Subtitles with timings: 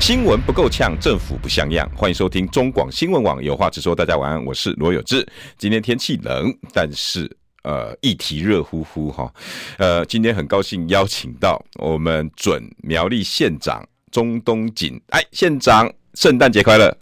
[0.00, 1.90] 新闻不够呛，政府不像样。
[1.96, 3.94] 欢迎收听中广新闻网有话直说。
[3.94, 5.26] 大家晚安，我是罗有志。
[5.56, 7.30] 今天天气冷，但是
[7.62, 9.32] 呃议题热乎乎哈。
[9.78, 15.00] 呃，今天很高兴邀请到我们准苗栗县长钟东锦。
[15.08, 16.94] 哎，县长，圣诞节快乐！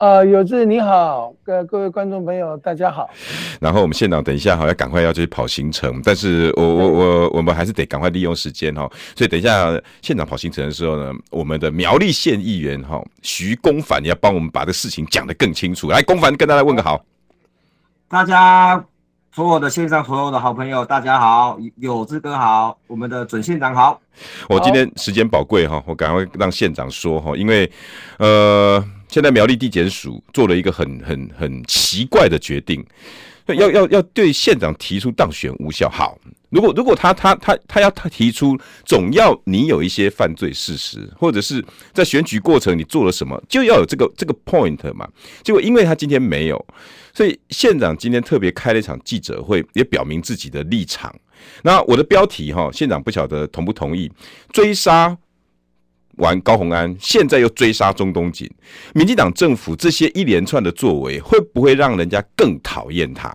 [0.00, 3.10] 啊、呃，有志你好，各各位观众朋友大家好。
[3.60, 8.90] 然后我们县长等一下哈要赶快要去跑行程，但是我我我我们还是得赶快利用时间哈。
[9.14, 15.90] 所以等一下县长跑行程的时候呢，我们的苗栗县议员哈徐公凡你要帮我们把这事情讲得更清楚。
[15.90, 17.04] 来，公凡跟大家问个好。
[18.08, 18.82] 大家
[19.32, 24.00] 所有的线上所有的好朋友大家好，有志哥好，我们的准县长好。
[24.48, 27.70] 我今天时间宝贵哈，我赶快让县长说哈，因为
[28.18, 28.84] 呃。
[29.10, 32.80] 现在苗栗地检署做了一个很很很奇怪的决定，
[33.48, 35.90] 要要要对县长提出当选无效。
[35.90, 36.16] 好，
[36.50, 45.08] 如果如果他他他他要他提出，总要你有一些犯罪事实，或者是在选举过程你做了什么，就要有这个这个 point 嘛。
[45.42, 46.66] 结果因为他今天没有，
[47.14, 51.14] 所以县长今天特别开了一场记者会，也表明自己的立场。
[51.62, 54.10] 那我的标题哈，县长不晓得同不同意
[54.52, 55.16] 追杀。
[56.16, 58.50] 完高虹安，现在又追杀钟东锦，
[58.92, 63.34] 民进党政府这些一连串的作为，会不会让人家更讨厌他？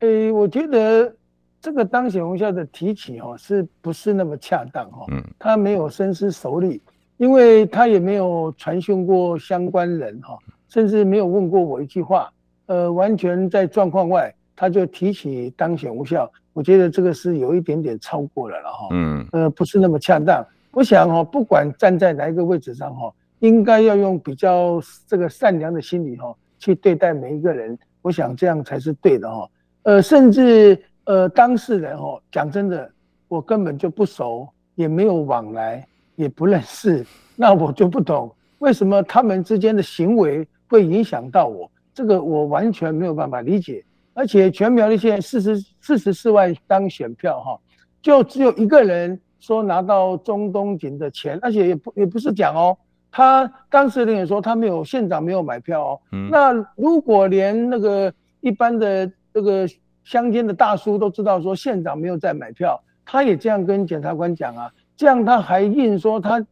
[0.00, 1.14] 诶、欸，我觉得
[1.60, 5.06] 这个当选无效的提起哦，是不是那么恰当哦？
[5.10, 6.80] 嗯，他没有深思熟虑，
[7.18, 12.32] 因为他也没有传讯过相关人哈，甚至没有问过我一句话，
[12.66, 18.88] 呃，完全在状况外，他就提起当选无效，我觉得这个是有一点点超过了了哈。
[18.92, 20.42] 嗯，呃，不是那么恰当。
[20.72, 27.78] 我想哈，不管站在哪一个位置上哈，应该要用比较这个善良的心理哈去对待每一个人。
[28.02, 29.46] 我想这样才是对的哈。
[29.82, 32.90] 呃，甚至呃当事人哦，讲真的，
[33.28, 35.86] 我根本就不熟，也没有往来，
[36.16, 37.04] 也不认识，
[37.36, 41.70] 那我就不懂为什么他们之间的行为会影响到我。
[41.94, 43.84] 这个我完全没有办法理解。
[44.12, 47.58] 而且全苗栗县四十四十四万张选票哈，
[48.02, 49.20] 就只有一个人。
[49.42, 52.76] 说拿到中东锦的钱，而且也不也不是讲哦，
[53.10, 56.00] 他当事人也说他没有，县长没有买票哦。
[56.12, 56.28] 嗯。
[56.30, 58.12] 那如果连那个
[58.42, 59.66] 一般的这个
[60.04, 66.46] 乡间的大叔都知道说县长没有在买票，他也这样跟检察官讲啊，这样他还硬说他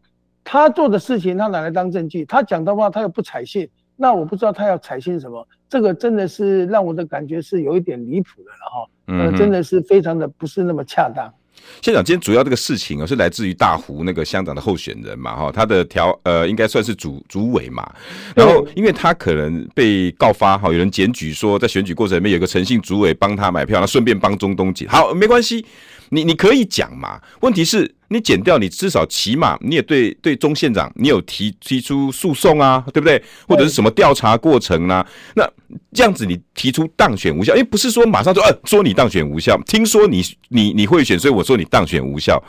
[0.44, 11.32] 他做的事情他拿来当证据，他讲的话他又不采信，那我不知道他要采信什么，这个真的是让我的感觉是有一点离谱的了哈，呃，真的是非常的不是那么恰当。
[11.80, 17.88] 县长，今天主要这个事情啊，是来自于大湖那个乡长的候选人嘛，哈，他的条呃，应该算是主主委嘛。
[18.34, 24.88] 然后，因为他可能被告发哈，有人检举说，在选举过程里面有个诚信主委帮他买票，那顺便帮中东锦。
[24.88, 25.64] 好，没关系。
[26.10, 27.20] 你你可以讲嘛？
[27.40, 33.22] 问题是，你减掉，你至少起码你也对对钟县长，你有提提出诉讼啊，对不对？
[33.46, 35.06] 或者是什么调查过程啊？
[35.34, 35.48] 那
[35.92, 42.42] 这样子你提出当选无效，因为不是说马上说，呃，说你当选无效，听说你你你会选，所以我说你当选无效，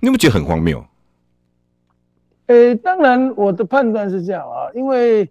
[0.00, 0.84] 你有没有觉得很荒谬？
[2.46, 5.28] 呃、欸，当然我的判断是这样啊，因为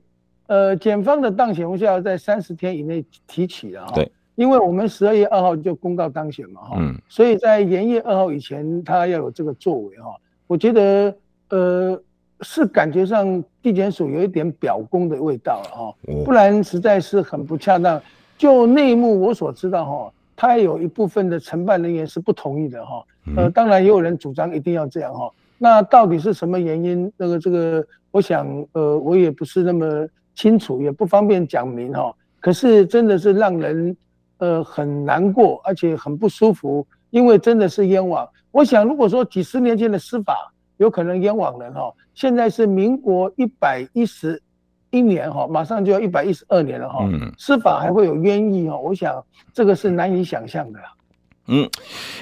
[0.48, 3.92] 呃，检方的当选无效在三十天以内提起了哈。
[3.94, 4.12] 对。
[4.36, 10.16] 因为我们十二月二号就公告当选嘛，哈、嗯，所以在元月二号以前，他要有这个作为，哈，
[10.48, 11.16] 我觉得，
[11.50, 12.02] 呃，
[12.42, 15.96] 是感觉上地检署有一点表功的味道了，哈，
[16.26, 18.02] 不然实在是很不恰当。
[18.36, 23.06] 就内幕我所知道，哈，他有一部分的承办人员是不同意的，哈，
[23.38, 27.12] 呃，当然也有人主张一定要这样，哈，那到底是什么原因？
[27.18, 33.96] 那个这个，我想，呃，我也不是那么清楚，也不方便讲明，哈，可是真的是让人。
[34.44, 38.28] 呃，很难过，而且很不舒服，因为真的是冤枉。
[38.52, 44.44] 我想，如果说几十年前的司法有可能冤枉人哈，现在是民国一百一十
[44.90, 47.08] 一年哈，马上就要一百一十二年了哈，
[47.38, 48.78] 司法还会有冤狱哈？
[48.78, 49.24] 我想
[49.54, 50.80] 这个是难以想象的。
[51.48, 51.70] 嗯，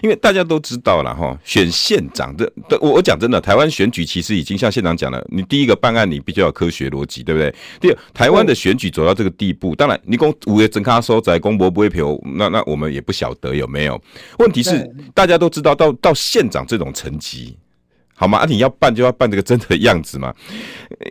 [0.01, 2.51] 因为大家都知道了哈，选县长的，
[2.81, 7.53] 我我讲真的，台湾选举其实已经像县长讲了，你第一个办案你必须要有科学逻辑，对不对？
[7.79, 14.01] 第二，台湾的选举走到这个地步，当然你公五月真卡收在公博不会票，那那我们也不晓得有没有。
[14.39, 17.56] 问题是大家都知道，到到县长这种层级，
[18.15, 18.39] 好吗？
[18.39, 20.33] 啊，你要办就要办这个真的样子嘛。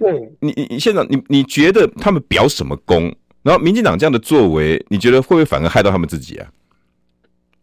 [0.01, 3.15] 对，你你县长，你你觉得他们表什么功？
[3.43, 6.49] 然后民进党这样的作为，你觉得会不会反而害到他们自己啊？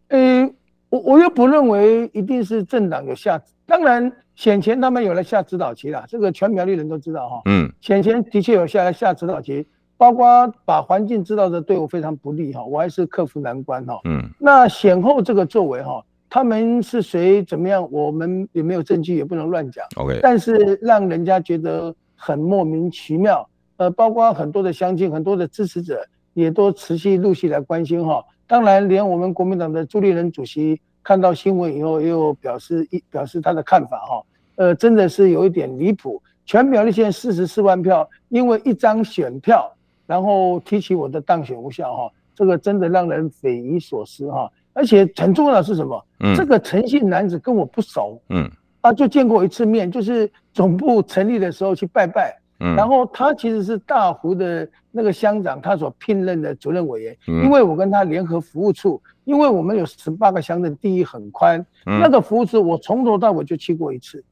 [0.08, 0.50] 呃，
[0.90, 7.42] 我我又不认为一定是政党有下，当然选前他们有了下指导棋了，这个全苗栗人都知道哈。
[7.46, 9.66] 嗯，选前的确有下来下指导棋，
[9.96, 14.00] 包括把环境知道的对我非常不利哈，我还是克服难关哈。
[14.04, 19.84] 嗯，那选后这个作为哈，他们是谁怎么样，我们也没有证据，也不能乱讲。
[19.96, 23.46] OK，但是让人家觉得很莫名其妙，
[23.76, 26.00] 呃，包括很多的乡亲、很多的支持者
[26.32, 28.24] 也都持续陆续来关心哈。
[28.48, 34.22] 当然，连我们国民党的朱立伦主席看到新闻以后，也有表示一表示他的看法哈。
[34.56, 36.20] 呃，真的是有一点离谱。
[36.46, 39.70] 全苗栗县四十四万票，因为一张选票，
[40.06, 44.50] 然后提起我的当选无效哈，这个真的让人匪夷所思哈。
[44.72, 46.02] 而且很重要的是什么？
[46.20, 48.50] 嗯，这个陈姓男子跟我不熟，嗯，
[48.80, 52.34] 啊，就见过一次面，就是总部成立的时候去拜拜。
[52.60, 57.16] 嗯，然后他其实是大湖的那个乡长，他所聘任的主任委员。
[57.28, 61.64] 嗯，因为我跟他联合服务处，因为我们有十八个乡镇，地域很宽。
[61.86, 64.24] 嗯，那个服务处我从头到尾就去过一次，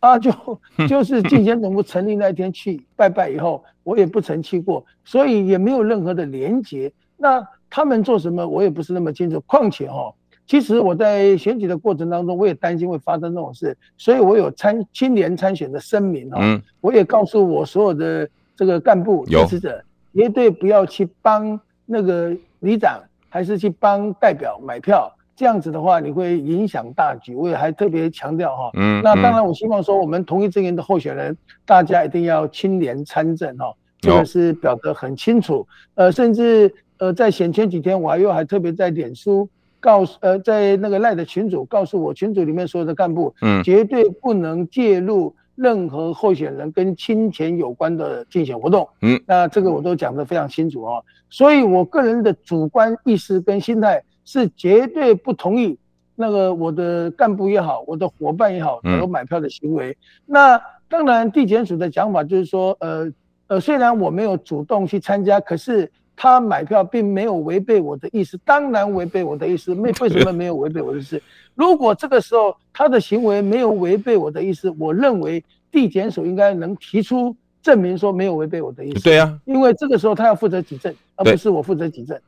[0.00, 0.32] 啊，就
[0.88, 6.92] 就是进贤总部成立那一天去拜拜以后，我也不曾去过，所以也没有任何的连结。
[7.16, 9.40] 那他们做什么，我也不是那么清楚。
[9.46, 10.12] 况且哈。
[10.48, 19.84] 其实我在选举的过程当中，我也担心会发生这种事，所以我有参青年参选的声明哈，嗯，我也告诉我所有的这个干部支持者，
[20.14, 22.98] 绝对不要去帮那个里长，
[23.28, 27.34] 还是去帮代表买票，这样子的话你会影响大局。
[27.34, 31.36] 我也还特别强调哈，嗯，那当然我希望说我们同一阵营的候选人，
[31.66, 33.70] 大家一定要青年参政哈，
[34.00, 39.46] 这个是表得很清楚，呃，甚至呃在选前几天，我还又还特别在脸书。
[39.80, 51.02] 告诉呃，在那个赖的群组告诉我，群组里面所有的干部，嗯，绝对不能介入任何候选人跟金钱有关的竞选活动，嗯，那这个我都讲得非常清楚啊。
[51.30, 55.78] 所以我个人的主观意识跟心态是绝对不同意
[56.16, 59.96] 那个我的干部也好，我的伙伴也好，有买票的行为。
[60.26, 63.12] 那当然，地检署的讲法就是说，呃
[63.46, 65.90] 呃，虽然我没有主动去参加，可是。
[66.20, 69.72] 他买票并没有违背我的意思，当然违背我的意思。
[69.72, 71.22] 没 为什么没有违背我的意思？
[71.54, 79.00] 如果这个时候他的行为没有违背我的意思，我认为地检署应该能提出证明说没有违背我的意思。
[79.00, 82.18] 对啊，因为这个时候他要负责举证，而不是我负责举证。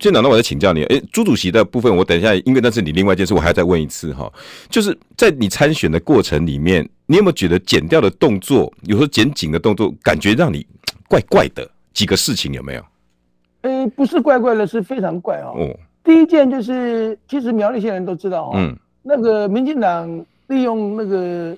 [0.00, 4.32] 县长，那我再请教你，哎，朱主席的部分我等一下，因为那是你另外一件事，我还要再问一次哈，
[4.70, 10.66] 就是在你参选的过程里面，你有没有觉得剪掉的动作，有时候剪紧的动作，感觉让你
[11.06, 11.70] 怪怪的？
[11.92, 12.84] 几个事情有没有？
[13.64, 15.52] 诶、欸，不是怪怪的，是非常怪哦。
[15.56, 21.54] 哦，第一件就是，其实苗栗县人都知道哦，嗯，那个民进党利用那个。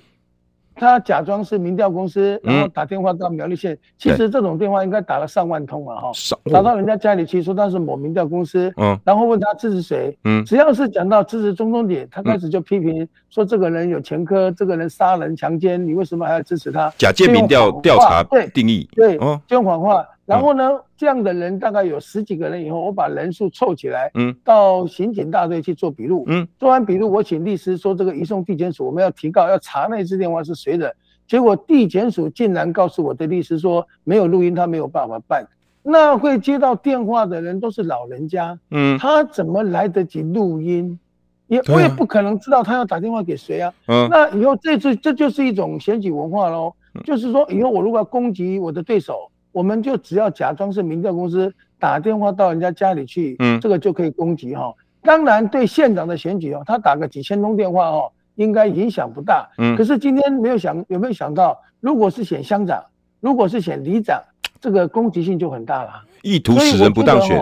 [0.79, 3.75] 他假装是民调公司，然后打电话到苗栗县。
[3.97, 6.11] 其实这种电话应该打了上万通了哈，
[6.53, 16.93] 打到人家家里去，说他是某民调公司，嗯，然后问他支持谁，嗯，只要是讲到支持中东点，他开始就批评说这个人有前科，这个人杀人强奸，你为什么还要支持他？
[16.95, 20.05] 假借民调调查对定义对，就用谎话。
[20.27, 30.93] 然后呢，这样的人大概有十几个人以后，我把人数凑起来，嗯，到刑警大队去做笔录，嗯，做完笔录，我请律师说这个移送地检署，我们要提告，要查那支电话是谁的。
[31.25, 35.47] 结果地检署竟然告诉我的律师说没有录音，他没有办法办。
[35.81, 40.99] 那会接到电话的人都是老人家，嗯，他怎么来得及录音？
[41.47, 43.73] 也我也不可能知道他要打电话给谁啊。
[43.87, 46.73] 嗯，那以后这次这就是一种选举文化喽，
[47.05, 49.31] 就是说以后我如果要攻击我的对手。
[49.57, 54.71] 我们就只要假装是民调公司打电话到人家家里去，嗯，这个就可以攻击哈。
[55.01, 59.49] 当然对县长的选举哦，他打个几千通电话哦，应该影响不大。
[59.57, 62.83] 嗯，可是今天没有想有没有想到，如果是选乡长，
[63.19, 64.21] 如果是选里长，
[64.61, 65.89] 这个攻击性就很大了。
[66.21, 67.41] 意图使人不当选。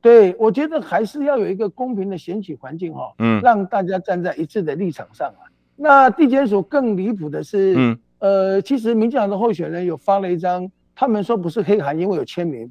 [0.00, 5.44] 对，我觉得还是要有一个公平的选举环境哈，嗯，让大家站在一致的立场上啊。
[5.76, 10.70] 那地检署更离谱的是，嗯，呃，其实民进党的候选人有发了一张。
[10.94, 12.70] 他们说不是黑函，因为有签名。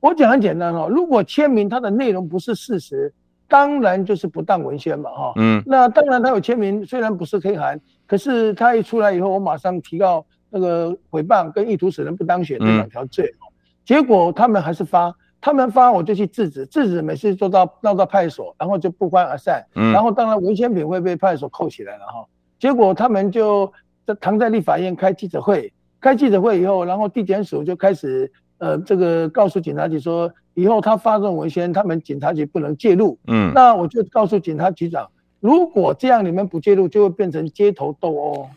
[0.00, 3.12] 我讲很简单哦，如果签名它的内容不是事实，
[3.48, 5.32] 当然就是不当文宣嘛，哈。
[5.36, 5.62] 嗯。
[5.66, 13.24] 那当然他有签名，虽然不是黑函，可是他一出来以后，我马上提告那个诽谤跟意图使人不当选这两条罪。
[13.24, 13.50] 嗯。
[13.84, 19.64] 结果他们还是发，他们发我就去制止，制止每次做到闹到派出所，然后就不欢而散。
[19.74, 19.92] 嗯。
[19.92, 22.24] 然后当然文宣品会被派出所扣起来了哈。
[22.60, 23.72] 结果他们就
[24.06, 25.72] 在躺在立法院开记者会。
[26.06, 33.18] 开记者会以后，然后地检署就开始，呃，这个告诉警察局说，以后他发这种文宣，他们警察局不能介入。
[33.26, 35.10] 嗯，那我就告诉警察局长，
[35.40, 38.48] 如果这样你们不介入，就会变成街头斗殴。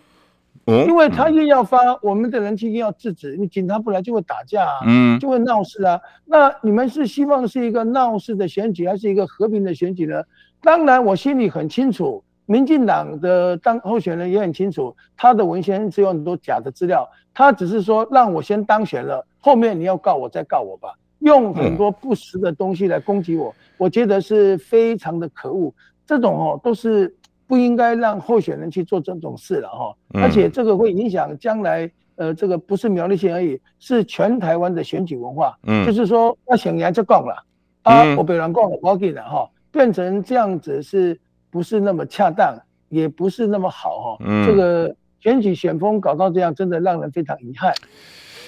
[0.67, 3.35] 嗯，因为他又要发，我们的人气越要制止。
[3.35, 5.99] 你警察不来就会打架啊，嗯，就会闹事啊。
[6.25, 10.21] 那你们是希望是一个闹事的选举，还是一个和平的选举呢？
[10.61, 20.91] 当然，我心里很清楚，民进党的当候选人也很清楚，他的文献是有很多假的资料，他只是说让我先当选了，后面你要告我再告我吧。
[21.19, 25.71] 用很多不实的东西来攻击我，我觉得是非常的可恶。
[26.07, 27.15] 这种哦都是
[27.45, 29.95] 不应该让候选人去做这种事了哈。
[30.13, 35.55] 而且这个会影响将来，呃，这个不是苗栗县而已，是全台湾的选举文化。
[35.67, 37.43] 嗯，就是说我选人就讲了，
[37.83, 42.57] 啊，我被人讲我给了哈，变成这样子是不是那么恰当，
[42.89, 44.17] 也不是那么好哈。
[44.25, 47.73] 嗯，这个选举选风搞到这样，真的让人非常遗憾。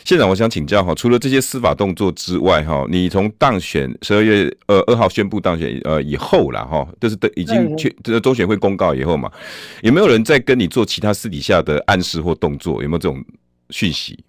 [0.03, 9.31] 县长，我想请教哈，除了这些司法动作之外哈，你从当选十二月呃二号宣布当选呃以后了哈，就是都已经确这个中选会公告以后嘛，
[9.83, 12.81] 有没有人在跟你做其他私底下的暗示或动作？
[12.81, 13.23] 有没有这种
[13.69, 14.23] 讯息？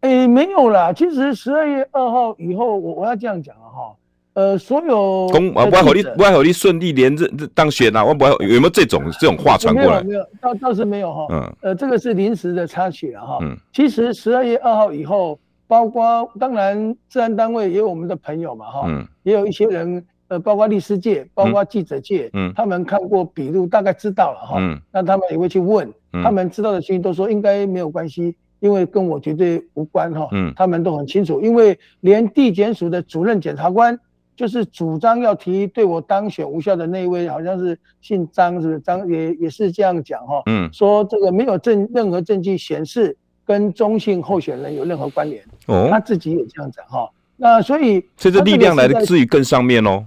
[0.00, 0.92] 诶、欸，没有啦。
[0.92, 3.96] 其实十二月二号以后，我我要这样讲啊哈。
[4.34, 10.02] 呃，所有公啊，不好你不好你顺利连任当选啊，我不有没有这种这种话传过来？
[10.02, 11.26] 没有，没有，倒倒是没有哈。
[11.30, 13.38] 嗯，呃，这个是临时的插曲了哈。
[13.42, 24.56] 嗯，其实十二月二号以后，包括当然治安单位也有我们的朋友嘛哈，嗯，也有一些人，呃，包括律师界，包括记者界，嗯，他们看过笔录，大概知道了哈。
[24.58, 30.26] 嗯，那他们也会去问，他们知道的讯息都说应该没有关系，因为跟我绝对无关哈。
[30.32, 34.00] 嗯，他们都很清楚，因为连地检署的主任检察官。
[34.34, 38.80] 就是主张要提对我当选无效的那一位，好像是姓张，是不是？
[38.80, 47.08] 张也也是这样讲哈，嗯，说这个没有证任何证据显示跟中性候选人有任何关联，哦，他自己也这样讲哈。
[47.36, 50.04] 那所以，所以这力量来自于更上面哦。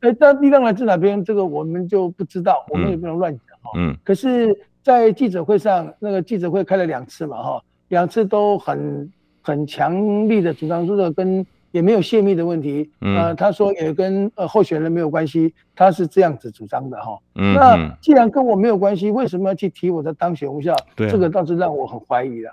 [0.00, 1.22] 哎，那力量来自哪边？
[1.24, 3.72] 这个我们就不知道，我们也不能乱讲哈。
[3.76, 3.96] 嗯。
[4.04, 11.44] 可是，在记者会上，那个记者会开了两次嘛哈，两次都很很强力的主张说这个跟。
[11.72, 17.18] 也没有泄密的问题，呃，他说也跟呃候选人没有关系，他是这样子主张的哈。
[17.34, 20.74] 嗯，那既然跟我没有关系，为什么要去提我的当选无效？
[20.94, 22.50] 对，这个倒是让我很怀疑了。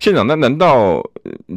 [0.00, 1.02] 县长，那难道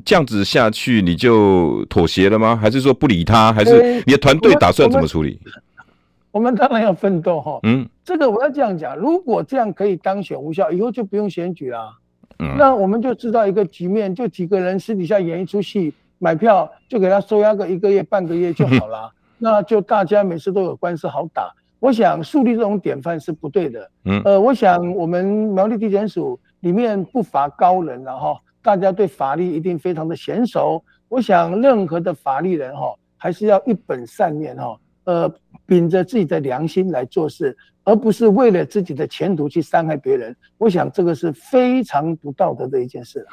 [0.06, 2.56] 这样子下去你就妥协了吗？
[2.56, 3.52] 还是说不理他？
[3.52, 5.40] 还是你的团队打算怎么处理？
[6.32, 7.60] 我们当然要奋斗哈。
[7.64, 11.98] 嗯，这个我要这样讲，如果这样可以当选无效，以后就不用选举了。
[12.40, 15.94] 嗯，那我们就知道一个局面，就几个人私底下演一出戏。
[16.26, 21.54] 买票就给他收押个一个月半个月就好了，那就大家每次都有官司好打。
[21.80, 23.92] 我想树立这种典范是不对的。
[24.06, 30.84] 嗯，呃，我想我们苗栗地检署里面不乏高人，然后大家对法律一定非常的娴熟。
[31.10, 35.32] 我想任何的法律人哈，还是要一本善念哈，呃，
[35.66, 37.56] 秉着自己的良心来做事。
[37.88, 43.24] 而不是为了自己的前途去伤害别人，我想这个是非常不道德的一件事。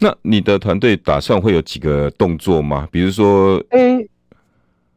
[0.00, 2.88] 那你的团队打算会有几个动作吗？
[2.90, 4.08] 比如说，，A，，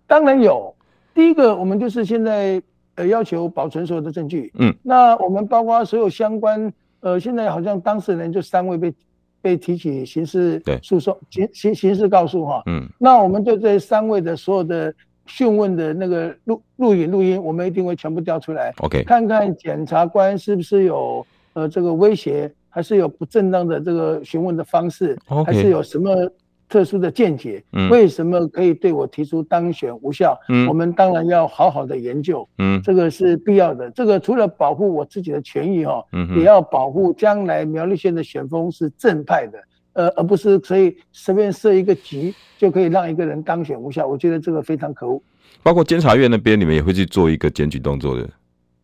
[0.08, 0.76] 当然有。
[1.14, 2.60] 第一个，我们就是现在
[2.96, 4.52] 呃要求保存所有的证据。
[4.56, 8.94] 嗯，那我们包括所有相关呃，现在好像当事人就三位被
[9.40, 12.64] 被提起刑事诉讼，刑刑刑事告诉哈。
[12.66, 14.92] 嗯，那我们对这三位的所有的。
[15.26, 18.74] 讯问的那个录录影录音，我们一定会全部调出来。
[18.78, 26.30] OK，看看检察官是不是有呃这个威胁，还是有不正当的这个询问的方式.还是有什么
[26.68, 27.64] 特殊的见解？
[27.74, 30.38] 嗯，为什么可以对我提出当选无效？
[30.50, 32.48] 嗯，我们当然要好好的研究。
[32.58, 33.90] 嗯，这个是必要的。
[33.92, 39.60] 这个除了保护我自己的权益哈，嗯，也要保护将来苗栗县的选风是正派的。
[39.96, 45.22] 呃，而不是可以随便设一个局就可以让一个人当选无效，我觉得这个非常可恶。
[45.64, 48.30] 包括监察院那边，你们也会去做一个检举动作的。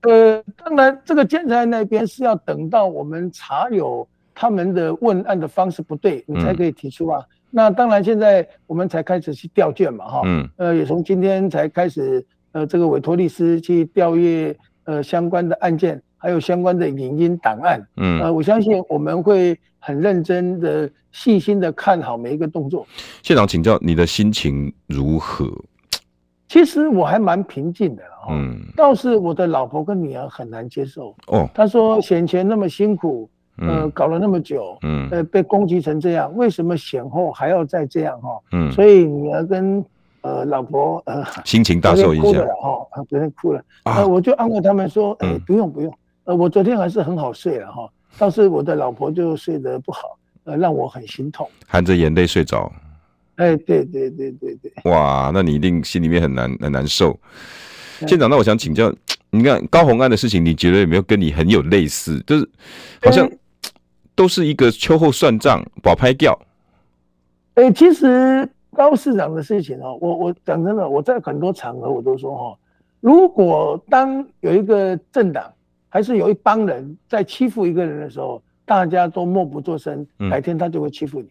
[0.01, 7.19] 呃，当然，这个监察院那边是要等到我们查有他们的问案的方式不对，你才可以提出啊。
[7.19, 10.21] 嗯、那当然，现在我们才开始去调卷嘛，哈。
[10.25, 10.49] 嗯。
[10.57, 17.81] 呃，也从今天才开始，呃，这个委托律师去调阅呃相关的案件，还有相关的影音档案。
[17.97, 18.21] 嗯。
[18.21, 19.57] 呃，我相信我们会。
[19.83, 22.85] 很认真的、细心的看好每一个动作。
[23.23, 25.51] 县长，请教你的心情如何？
[26.47, 28.29] 其实我还蛮平静的哦。
[28.29, 28.61] 嗯。
[28.77, 31.15] 倒是我的老婆跟女儿很难接受。
[31.25, 31.49] 哦。
[31.51, 38.39] 她说选前那么辛苦，呃，搞了那么久，嗯，呃，被攻击成这样，为什么选后还要再这样哈？
[38.51, 38.71] 嗯。
[38.71, 39.83] 所以女儿跟
[40.21, 43.59] 呃老婆呃心情大受影响哈，昨天哭了。
[43.81, 43.95] 啊。
[43.95, 45.91] 呃，我就安慰他们说，哎，不用不用，
[46.25, 47.89] 呃，我昨天还是很好睡了哈。
[48.17, 52.71] 倒是我的老婆就睡得不好，呃，让我很心痛，含着眼泪睡着。
[53.37, 54.71] 哎，对对对对对。
[54.83, 57.17] 哇，那你一定心里面很难很难受。
[58.07, 58.93] 县长，那我想请教，
[59.29, 62.19] 你看高虹安的事情，你觉得有没有跟你很有类似？
[62.27, 62.47] 就是
[63.01, 63.27] 好像
[64.13, 66.37] 都是一个秋后算账、保拍掉。
[67.55, 72.57] 哎、欸，其实高市长的事情哦，我我讲真的，我在很多场合我都说哈，
[72.99, 75.51] 如果当有一个政党
[75.91, 81.27] 还是有一帮人在欺负一个人的时候，大家都默不作声，改天他就会欺负你。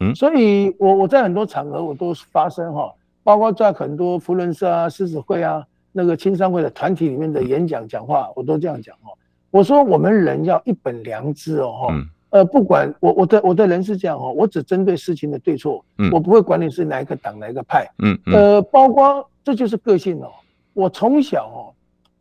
[0.00, 2.90] 嗯，所以我我在很多场合我都发声哈，
[3.22, 5.62] 包括在很多福伦社啊、狮子会啊。
[5.96, 9.14] 那个青商会的团体里面的演讲讲话，我都这样讲哦。
[9.52, 11.94] 我说我们人要一本良知哦，哈，
[12.30, 20.32] 呃，不管我我的我的人是这样哦，我只针对事情的对错，我不会管你是哪一个党哪一个派，嗯，呃，包括这就是个性哦。
[20.72, 21.60] 我从小哦，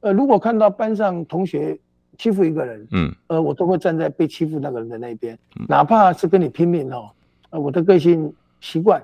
[0.03, 1.77] 呃，如果看到班上同学
[2.17, 7.09] 欺负一个人，嗯，呃，我都会站在被欺负那个人的那边，哪怕是跟你拼命哦，
[7.49, 8.31] 呃，我的个性
[8.61, 9.01] 习惯。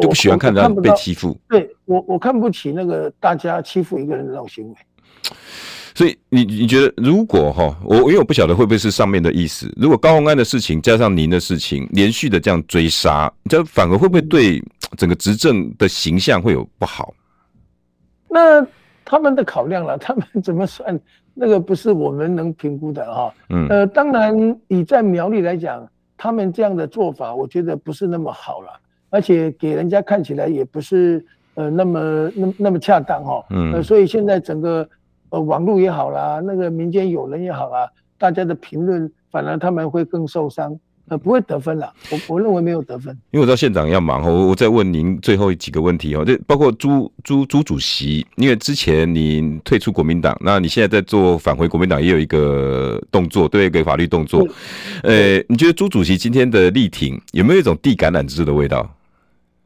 [0.00, 4.74] 就不喜欢看到被欺负，对我我看不起那个大家欺负一个人的那种行为。
[5.92, 14.62] 所以你你觉得如果哈，我因为我不晓得会不会是上面的意思，如果高洪安的事情加上您的事情，连续的这样追杀，这反而会不会对
[14.96, 17.12] 整个执政的形象会有不好？
[18.28, 18.64] 那
[19.10, 21.00] 他们的考量了， 他们怎么算？
[21.32, 23.32] 那个不是我们能评估的哈。
[23.48, 24.36] 嗯，呃，当然
[24.68, 28.68] 以在苗栗来讲，他们这样的做法，我觉得不是那么好了。
[29.08, 31.24] 而且给人家看起来也不是
[31.54, 34.86] 呃那么那那么恰当哈，嗯，呃，所以现在整个
[35.30, 37.88] 呃网络也好啦，那个民间友人也好啦，
[38.18, 43.16] 大家的评论反而他们会更受伤，呃，不会得分了，我我认为没有得分。
[43.30, 54.46] 因为我知道县长要忙哦，我我再问您最后几个问题哦，这包括朱朱朱主席，因为之前你退出国民党，那你现在在做返回国民党也有一个动作，对一个法律动作，
[55.02, 58.88] 呃，你觉得朱主席今天的力挺有没有一种递橄榄枝的味道？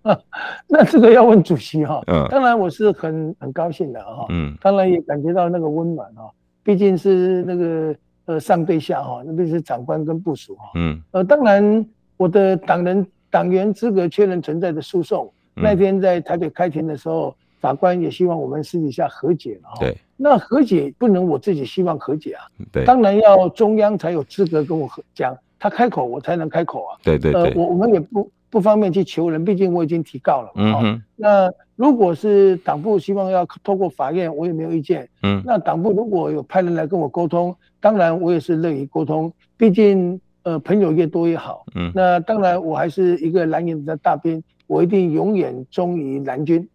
[0.02, 0.18] 啊，
[0.68, 2.02] 那这个要问主席哈。
[2.08, 4.26] 嗯，当然我是很很高兴的哈。
[4.30, 6.30] 嗯，当然也感觉到那个温暖哈。
[6.64, 7.94] 毕竟是那个
[8.26, 10.70] 呃上对下哈，那边是长官跟部署哈。
[10.76, 11.86] 嗯，呃，当然
[12.16, 19.76] 我的党人党员资格确认存在的诉讼，那天在台北开庭的时候，法官也希望我们私底下和解了哈。
[19.80, 22.44] 对，那和解不能我自己希望和解啊。
[22.70, 26.98] 对，当然要中央才有资格跟我和讲，他开口我才能开口啊。
[27.02, 28.30] 对对对，呃，我我们也不。
[28.52, 30.50] 不方便去求人，毕竟我已经提告了。
[30.56, 35.08] 嗯哼，那如果是党部希望要透过法院，我也没有意见。
[35.22, 39.30] 嗯，那党部如果有派人来跟我沟通，当然我也是乐于沟通。
[39.58, 41.64] 毕竟呃，朋友越多越好。
[41.74, 46.66] 嗯，那当然我还是一个蓝营的大兵，我一定永远忠于蓝军。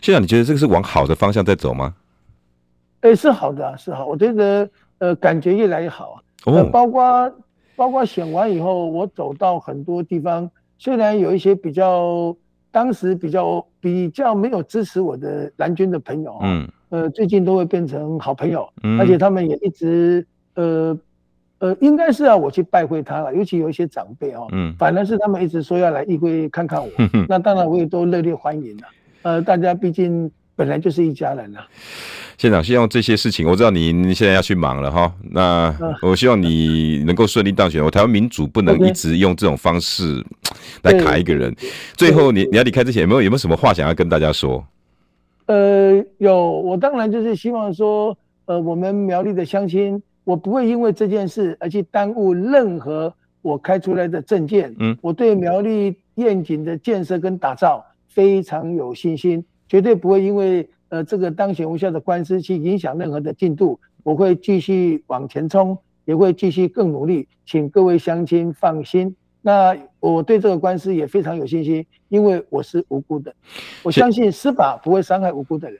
[0.00, 1.94] 县长，你觉得这个是往好的方向在走吗？
[3.00, 4.06] 哎、欸，是好的、啊，是好。
[4.06, 6.16] 我觉得呃，感觉越来越好啊。
[6.46, 6.54] 哦。
[6.54, 7.32] 呃、包括
[7.76, 10.50] 包括选完以后，我走到很多地方。
[10.78, 12.34] 虽然有一些比较
[12.70, 20.98] 当时比较比较没有支持我的蓝军的朋友，嗯，呃，最近都会变成好朋友，嗯，而且他们也一直，呃，
[21.58, 26.90] 呃，应该是要我去拜会他了，尤其有一些长辈哦，嗯，反而是他们一直说要来议会看看我，
[27.28, 28.82] 那当然我也都热烈欢迎了，
[29.22, 31.66] 呃，大家毕竟本来就是一家人啊。
[32.38, 35.12] 县长，希望这些事情，我知道您现在要去忙了哈。
[35.32, 37.82] 那我希望你能够顺利当选。
[37.84, 40.24] 我台湾民主不能一直用这种方式
[40.82, 41.52] 来卡一个人。
[41.96, 44.64] 最后你，你你要离开之前，有没有有没有什么话想要跟大家说？
[45.48, 54.74] 呃，有，我当然就是希望说，呃，我们苗栗的乡亲，我不会因为这件事而去耽误任何我开出来的证件。
[54.78, 60.68] 嗯，我对苗栗愿景的建设跟打造非常有信心，绝对不会因为。
[60.90, 69.14] 呃，这个当选无效的官司去影响任何的进度，我会继续往前冲，也会继续更努力，请各位乡亲放心。
[69.42, 73.34] 那我对这个官司也非常有信心，因为我是无辜的，
[73.82, 75.78] 我相信司法不会伤害无辜的人。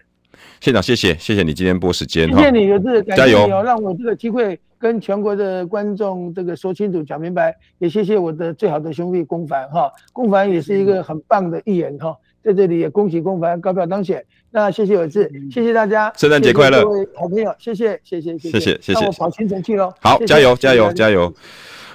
[0.61, 12.17] 县长，谢谢，谢谢你今天拨时间，谢谢你有这个感谢你哦，让我这个机会跟全国的观众这个说清楚、讲明白，也谢谢我的最好的兄弟龚凡哈，龚凡也是一个很棒的艺人哈。
[12.41, 21.35] 在这里也恭喜龚凡高票当选，那谢谢有志，谢谢大家，圣诞节快乐，各位好朋友，谢谢谢谢谢谢谢谢，我跑行程去喽，好，加油加油加油，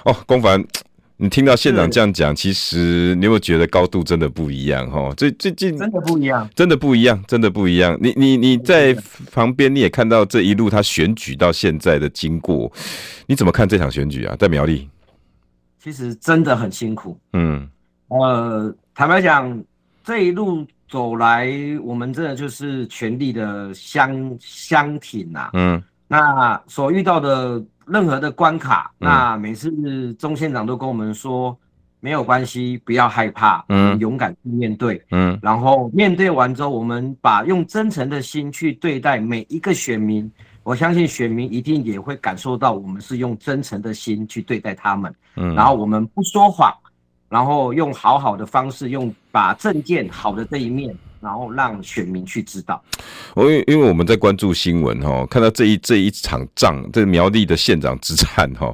[0.04, 0.62] 哦，公帆，
[1.16, 5.12] 你听到县长这样讲，其实你有没有觉得高度真的不一样哈？
[5.16, 7.96] 最最近真的不一样，真的不一样，真的不一样。
[8.00, 8.92] 你你你在
[9.32, 12.70] 旁边你也看到这一路他选举到现在的经过，
[13.26, 14.34] 你怎么看这场选举啊？
[14.38, 14.88] 在苗栗，
[15.82, 17.68] 其实真的很辛苦，嗯，
[18.08, 19.62] 呃，坦白讲。
[20.06, 21.50] 这一路走来，
[21.82, 25.48] 我们真的就是全力的相相挺呐。
[25.54, 31.56] 嗯，那所遇到的任何的关卡，嗯、那每次钟县长都跟我们说，
[32.00, 40.30] 没有关系，不要害怕，嗯，勇敢去面对，嗯，然后面对完之后，我们把用真诚的心去对待每一个选民，
[40.62, 46.72] 我相信选民一定也会感受到我们是用真诚的心去对待他们，嗯，然后我们不说谎，
[47.28, 52.80] 然后用好好的方式，用把证件好的这一面，然后让选民去知道。
[53.34, 58.72] 我因因为我们在关注新闻哈，看到这一这一场仗，这苗栗的县长之战哈，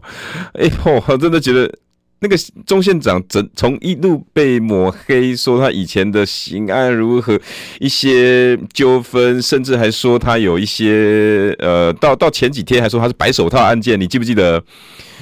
[0.54, 1.72] 哎嚯，我真的觉得。
[2.20, 7.38] 那个钟县长整从一路被抹黑，说他以前的刑案如何
[7.80, 14.62] 一些纠纷，甚至还说他有一些呃，到到前几天还说他是白手套案件，你记不记得？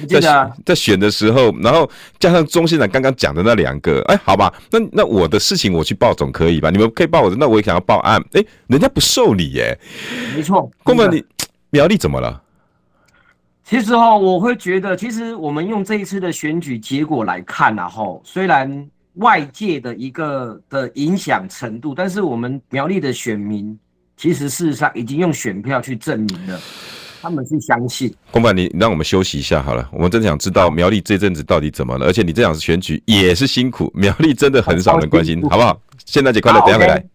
[0.07, 6.69] 记得、啊、在选的时候，然后加上钟县长刚刚讲的那两个，哎，好吧，那那我的事情我去报总可以吧？
[6.69, 9.77] 你们可以报我的，那我也想要报案，哎，人家不受理耶。
[10.33, 11.21] 没错，公文你
[11.69, 12.41] 苗栗怎么了？
[13.69, 23.77] 其实哈，我会觉得，其实我们用这一次的选举结果来看啊，哈，虽然外界的一个的影响程度，但是我们苗栗的选民，
[24.17, 26.59] 其实事实上已经用选票去证明了，
[27.21, 28.11] 他们是相信。
[28.31, 35.79] 公办，你让我们休息一下好了，我们真的想知道苗栗这阵子到底怎么了，而且你这场选举也是辛苦， 苗栗真的很少人关心，好不好？
[36.07, 37.05] 圣诞节快乐，等下回来。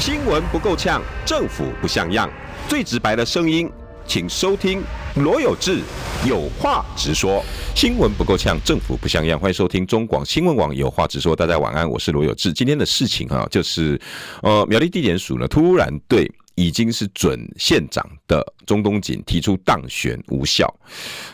[0.00, 2.28] 新闻不够呛，政府不像样，
[2.66, 3.70] 最直白的声音。
[4.10, 4.82] 请收听
[5.14, 5.82] 罗有志
[6.26, 7.40] 有话直说，
[7.76, 9.38] 新闻不够呛，政府不像样。
[9.38, 12.52] 欢迎收听中广新闻网有话直说，大家晚安，我是罗有志。
[12.52, 14.00] 今天的事情哈，就是
[14.42, 16.28] 呃苗栗地检署呢突然对。
[16.56, 20.72] 已经是准县长的中东锦提出当选无效，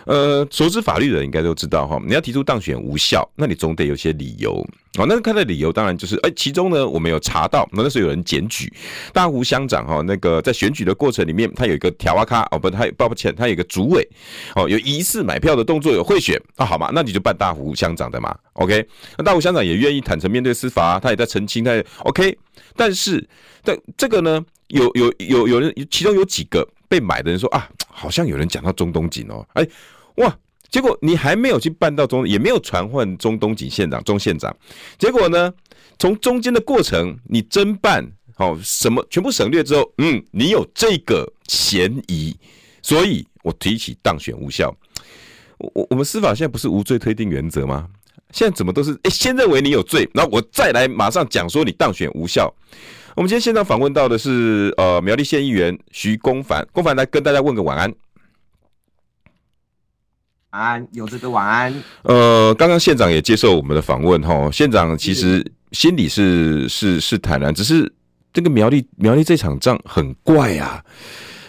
[0.06, 4.66] 呃，熟知法律的人应该都知道哈，你要提出当选无效，那你总得有些理由
[4.98, 5.04] 哦。
[5.06, 8.72] 那看的理由当然就是，哎，其中呢，我们有查到，那时候有人检举
[9.12, 14.08] 大湖乡长哈，那个在选举的过程里面，他有一个条啊卡哦，不，他抱歉，他有一个主委
[14.54, 18.86] 哦，有疑似买票的动作，有贿选啊，好嘛，那你就办大湖乡长的嘛，OK，
[19.18, 22.38] 那大湖乡长也愿意坦诚面对司法，他也在澄清，他也 OK，
[22.74, 23.22] 但是
[23.62, 24.42] 但这个呢？
[24.68, 29.66] 有有有有人，其中有几个被买的人说啊，好像有人讲到中东锦哦，哎
[30.16, 30.38] 哇，
[30.70, 34.56] 结果你还没有去办到中，也没有传唤中东锦县长、中县长，
[34.98, 35.52] 结果呢，
[35.98, 42.36] 从中间的过程你侦办好什么全部省略之后，嗯，你有这个嫌疑，
[42.82, 44.74] 所以我提起当选无效。
[45.58, 47.88] 我我我们司法现在不是无罪推定原则吗？
[48.32, 52.52] 现在怎么都是哎，先认为你有罪，然后我再来马上讲说你当选无效。
[53.16, 57.90] 我们今天现场访问到的是呃苗栗县议员徐公凡，公凡来跟大家问个晚安。
[60.50, 61.82] 晚安，有这个晚安。
[62.02, 67.90] 呃，刚刚县长也接受我们的访问哈，县长其实心里是是是坦然，只是
[68.34, 70.84] 这个苗栗苗栗这场仗很怪啊，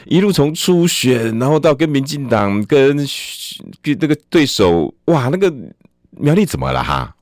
[0.05, 2.95] 一路从初选，然后到跟民进党跟
[3.81, 5.53] 跟那个对手，哇，那个
[6.11, 7.13] 苗栗怎么了哈？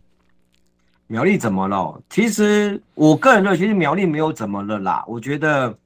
[1.07, 2.01] 苗栗怎么了？
[2.09, 5.03] 其实我个人认为，其实苗栗没有怎么了啦。
[5.07, 5.77] 我觉得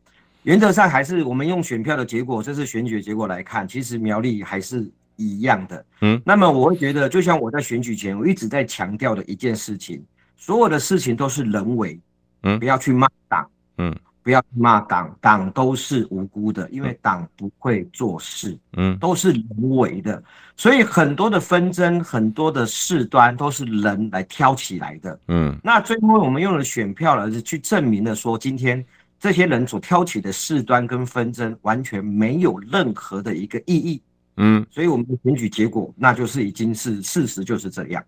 [0.44, 5.86] 原则上还是我们用选票的结果，这次选举结果来看，其实苗栗还是一样的。
[6.02, 10.04] 嗯，那么我会觉得，就像我在选举前我一直在强调的一件事情，
[10.38, 12.00] 所有的事情都是人为，
[12.44, 13.96] 嗯，不要去骂党，嗯。
[14.22, 19.46] 不要骂党，党都是无辜的，因为党不会做事，嗯，都是人
[19.78, 20.22] 为的，
[20.56, 28.84] 所以很多的纷争，很多的事端都是人来挑起来的，嗯，那最后我们用了选票来去证明了说，今天
[29.20, 34.02] 这些人所挑起的事端跟纷争完全没有任何的一个意义，
[34.38, 38.04] 嗯，所以我们的选举结果那就是已经是事实就是这样，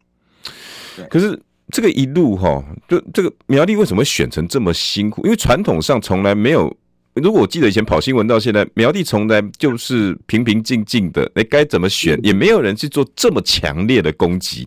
[0.95, 1.41] 对，可是。
[1.69, 5.23] 这个一路哈，就这个苗栗为什么选成这么辛苦？
[5.23, 6.75] 因为传统上从来没有。
[7.13, 11.29] 如果我记得以前跑新闻到现在，苗栗从来就是平平静静的。
[11.35, 14.65] 哎，该怎么选也没有人去做这么强烈的攻击。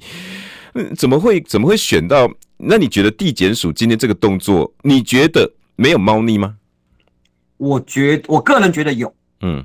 [0.74, 2.30] 嗯，怎么会怎么会选到？
[2.58, 6.56] 那你觉得地检署今天这个动作，你觉得没有猫腻吗？
[7.56, 9.14] 我觉我个人觉得有。
[9.40, 9.64] 嗯。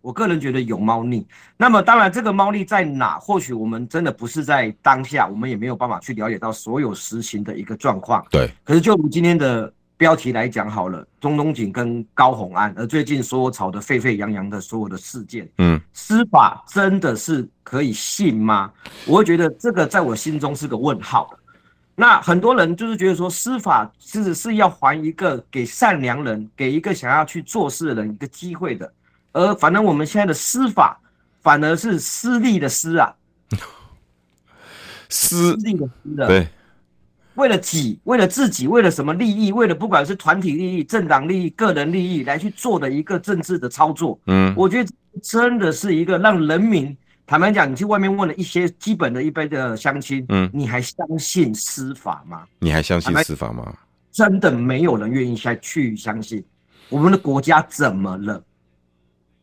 [0.00, 3.18] 我个人觉得有猫腻，那么当然这个猫腻在哪？
[3.18, 8.24] 或许我们真的不是在当下，我们也没有办法去了解到所有实情的一个状况。
[8.30, 8.50] 对。
[8.64, 18.70] 可是就如今天的标题来讲好了，中东锦跟高红安，而最近所有吵得沸沸扬扬的所有的事件，嗯，司法真的是可以信吗？
[19.04, 21.28] 我会觉得这个在我心中是个问号。
[21.96, 28.88] 那很多人就是觉得说，司法是是要还一个给善良人，给一个想要去做事的人一个机会的。
[29.38, 31.00] 而反正我们现在的司法，
[31.40, 33.14] 反而是私利的私啊，
[35.08, 36.48] 私利的私的，对，
[37.34, 39.52] 为了己，为了自己，为了什么利益？
[39.52, 44.18] 为了不管是团体利益、政党利益、个人利益来去做的一个政治的操作。
[44.26, 44.90] 嗯，我觉得
[45.22, 52.42] 真的是一个让人民坦白讲，你去外面问了一些基本的一般的乡亲，嗯，你还相信司法吗？
[52.58, 53.72] 你还相信司法吗？
[54.10, 56.44] 真的没有人愿意再去相信，
[56.88, 58.42] 我们的国家怎么了？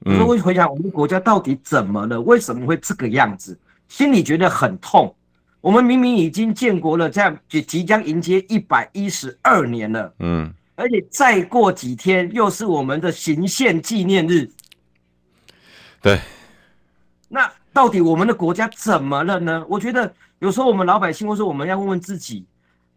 [0.06, 2.22] 有时候会回想我们的国家到底怎么了？
[2.22, 3.58] 为什么会这个样子？
[3.88, 5.14] 心里觉得很痛。
[5.62, 10.14] 我们明明已经建国了，这样就即将迎接一百一十二年了。
[10.20, 14.48] 嗯，而且再过几天又是我们的行宪纪念日。
[16.02, 16.20] 对。
[17.28, 19.66] 那到底我们的国家怎么了呢？
[19.68, 22.46] 我觉得有时候我们老百姓，或是我们要问问自己。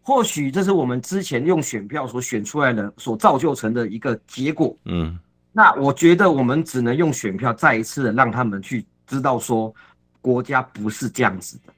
[0.01, 4.75] 或许这是我们之前用选票所选出来的，所造就成的一个结果。
[4.85, 5.17] 嗯，
[5.51, 9.73] 那我觉得我们只能用选票再一次的让他们去知道说，
[10.21, 11.73] 国家不是这样子的。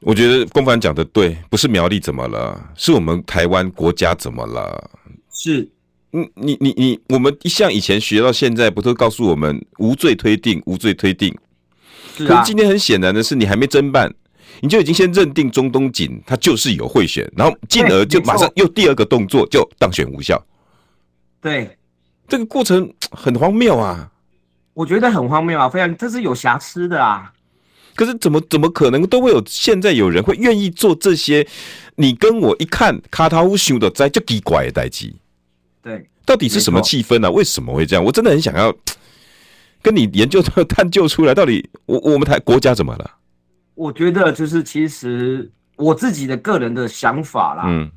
[0.00, 4.90] 我觉得公凡讲的对，不是苗栗怎么了，是我们台湾国家怎么了？
[5.30, 5.68] 是，
[6.12, 11.32] 嗯，你你你，我们一向以前学到现在，不都告诉我们无罪推定，无罪推定？
[12.16, 12.28] 是啊。
[12.28, 14.12] 可是今天很显然的是，你还没侦办。
[14.60, 20.40] 你就已经先认定中东锦他就是有贿选，然后进而就马上又第二个动作就当选无效。
[21.40, 21.76] 对，
[22.32, 24.10] 这个过程 很荒谬啊！
[24.72, 27.30] 我觉得很荒谬啊，非常这是有瑕疵的啊。
[27.94, 31.46] 可是怎么怎么可能都会有现在有人会愿意做这些？
[31.96, 35.14] 你跟我一看卡塔乌修的灾就奇怪的代志。
[35.82, 37.30] 对，到底是什么气氛呢？
[37.30, 38.02] 为什么会这样？
[38.02, 38.74] 我真的很想要
[39.82, 43.10] 跟你研究探究出来，到底我我们台国家怎么了？
[43.74, 47.64] 我觉得就是，其实我自己的个人的想法啦。
[47.66, 47.90] 嗯，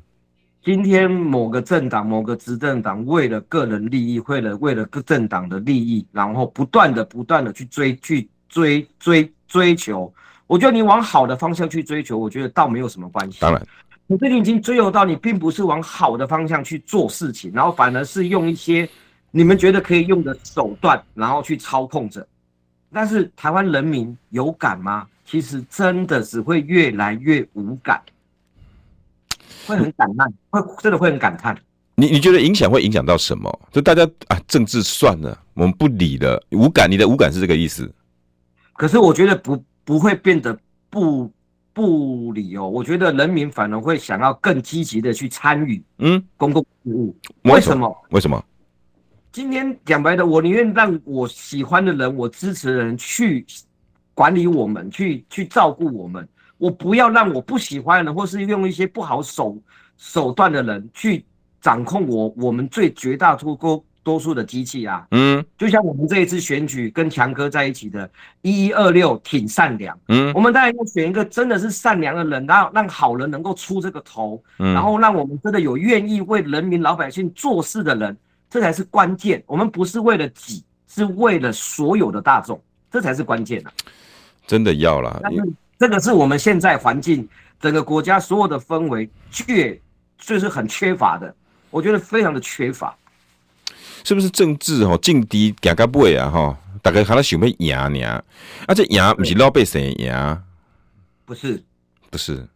[0.66, 10.12] 今天某个政党、某个执政党为了个人利益，为了为了各政党的利益，然后不断的、不断的去追、去追、追、追求。
[10.48, 13.38] 我觉得你往好的方向去追求，我觉得倒没有什么关系。
[13.40, 13.64] 当然，
[14.08, 18.88] 你最近已经追求到你并不是往好的方向去做事情，然后反而是用一些
[19.30, 22.26] 你们觉得可以用的手段，然后去操控着。
[22.92, 25.06] 但是台湾人民有感吗？
[25.24, 28.02] 其实真的只会越来越无感，
[29.66, 31.56] 会很感叹，会真的会很感叹。
[31.94, 33.60] 你你觉得影响会影响到什么？
[33.72, 36.42] 就大家啊，政治算了，我们不理了。
[36.50, 37.92] 无感，你的无感是这个意思？
[38.74, 40.58] 可是我觉得不不会变得
[40.90, 41.30] 不
[41.72, 42.68] 不理哦。
[42.68, 47.16] 我觉得人民反而会想要更积极的去参与嗯公共事务。
[47.42, 47.96] 为什么？
[48.10, 48.42] 为什么？
[49.32, 53.44] 今天讲白的，我宁愿让我喜欢的人，我支持的人去。
[54.16, 56.26] 管理我们，去去照顾我们，
[56.58, 59.56] 我不要让我不喜欢的人，或是用一些不好手
[59.96, 61.24] 手段的人去
[61.60, 68.08] 掌控我，我们最绝大多多数的机器啊，嗯，就像我们这一次选举跟强哥在一起的
[68.40, 78.16] 一一二六挺善良，嗯，我们当然要选一个真的是善良的人，然后让好人能够出这个头，嗯，然后让我们真的有愿意为人民老百姓做事的人，
[78.48, 79.42] 这才是关键。
[79.44, 83.72] 我们不是为了己，是为了所有的大众，这才是关键啊。
[84.46, 85.20] 真的要了，
[85.78, 87.28] 这个是我们现在环境
[87.60, 89.78] 整个国家所有的氛围缺，
[90.18, 91.34] 就是很缺乏的。
[91.70, 92.96] 我觉得非常的缺乏，
[94.02, 94.96] 是不是政治吼？
[94.98, 98.24] 政敌行到尾啊哈，大家还在想要赢呢，
[98.66, 100.42] 而且赢不是老百姓赢，
[101.26, 101.62] 不是
[102.10, 102.46] 不是，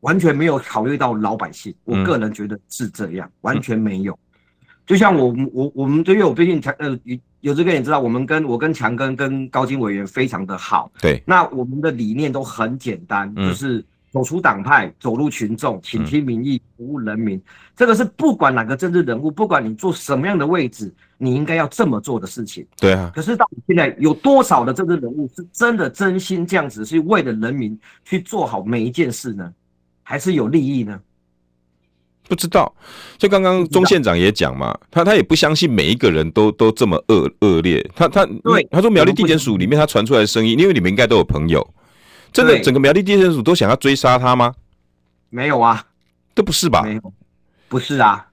[0.00, 1.74] 完全没有考虑到老百姓。
[1.84, 4.18] 我个人觉得是这样，嗯、完全没有。
[4.86, 6.98] 就像我我我们因为我最近才呃。
[7.40, 10.90] 有这个你知道，我们跟我跟强根跟高金委员非常的好。
[11.00, 17.36] 对，那我们的理念都很简单，嗯、就是走出党派，走入群众，倾听民意，服务人民。
[17.36, 17.42] 嗯、
[17.76, 22.66] 这个是不管哪个政治人物，不管你做什么样的位置，你应该要这么做的事情。
[22.80, 23.12] 对啊。
[23.14, 29.52] 可是到现在，有多少的政治人物是真的真心这样子，是为了人民去做好每一件事呢？
[30.02, 31.00] 还是有利益呢？
[32.28, 32.74] 不知道，
[33.16, 37.80] 就刚刚钟县长也讲嘛，他他也不相信每一个人都都这么恶恶劣。
[37.94, 41.64] 他他对他说苗栗地检署里面他传出来的声音，因为你们应该都有朋友，
[42.32, 44.54] 真的整个苗栗地检署都想要追杀他吗？
[45.30, 45.84] 没有啊，
[46.34, 46.82] 都不是吧？
[46.82, 47.12] 没有，
[47.68, 48.26] 不是啊，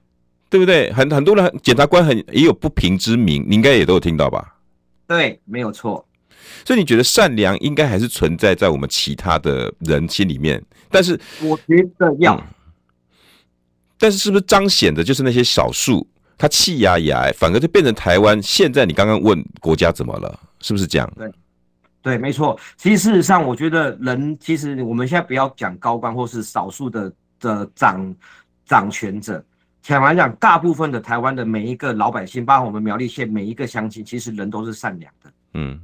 [0.50, 0.92] 对不对？
[0.92, 4.56] 很很多人检察官很也有不平之名，你应该也都有听到吧？
[5.06, 6.04] 对，没有错。
[6.64, 12.34] 所以你觉得善良应该还是存在在我们其他的人心里面，但是我觉得要。
[12.34, 12.42] 嗯
[14.04, 21.10] 但是是不是彰显的就是那些少数，他气压压，反而就变成台湾现在你刚刚问国家怎么了，是不是这样？
[21.16, 21.32] 对，
[22.02, 22.60] 对，没错。
[22.76, 28.14] 其实事实上，我觉得人其实我们现在不要讲高官或是少数的的掌
[28.66, 29.42] 掌权者，
[29.82, 35.32] 坦白讲，大部分的台湾的每一个老百姓，包括我们苗栗县每一个乡亲，其实人都是善良的。
[35.54, 35.80] 嗯，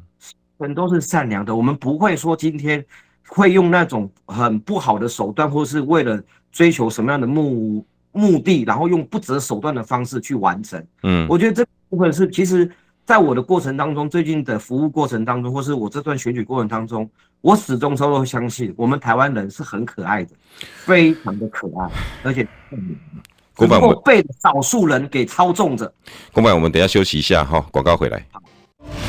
[0.58, 2.84] 人都是善良的，我们不会说今天
[3.28, 7.82] 会用那种很不好的手段，或是为了追求什么样的目。
[8.12, 10.84] 目的，然后用不择手段的方式去完成。
[11.02, 12.70] 嗯，我觉得这部分是，其实
[13.04, 17.08] 在我的过程当中，最近的服务过程当中，或是我这段选举过程当中，
[17.40, 20.30] 我始终都会相信，我们台湾人是很可爱的，
[20.84, 21.90] 非常的可爱，
[22.22, 22.46] 而且
[23.54, 23.66] 不
[24.00, 25.92] 被少数人给操纵着。
[26.32, 28.24] 公办，我们等一下休息一下哈，广告回来。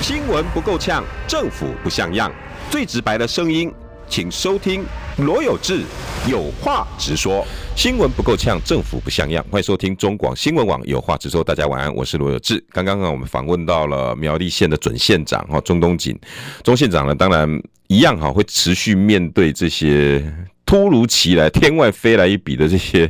[0.02, 2.32] 新闻不够呛，政府不像样，
[2.70, 3.72] 最直白的声音，
[4.12, 4.84] 请收听
[5.20, 5.84] 罗有志
[6.30, 7.48] 有话直说。
[7.78, 11.42] 新闻不够呛，政府不像样，欢迎收听中广新闻网有话直说。
[11.42, 12.62] 大家晚安，我是罗有志。
[12.72, 16.20] 刚刚，我们访问到了苗栗县的准县长哈，钟东锦。
[16.62, 17.50] 钟县长呢，当然
[17.88, 20.22] 一样哈，会持续面对这些
[20.66, 23.10] 突如其来、天外飞来一笔的这些。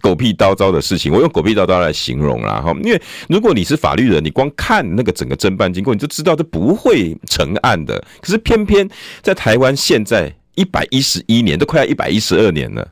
[0.00, 8.02] 狗屁叨叨的事情，我用狗屁叨叨来形容啦哈，因为如果你是法律人，你光看那个整个侦办经过，你就知道这不会成案的。
[8.20, 8.88] 可是偏偏
[9.20, 12.88] 在台湾现在一百一十一年，都快要一百一十二年了，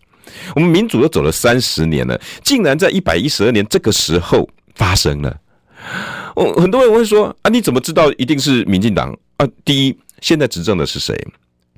[0.54, 5.34] 我们民主都走了三十年了，竟然在一百一十二年这个时候发生了。
[6.34, 9.48] 我很多人会说啊，你怎么知道一定是民进党啊？
[9.64, 11.16] 第一，现在执政的是谁？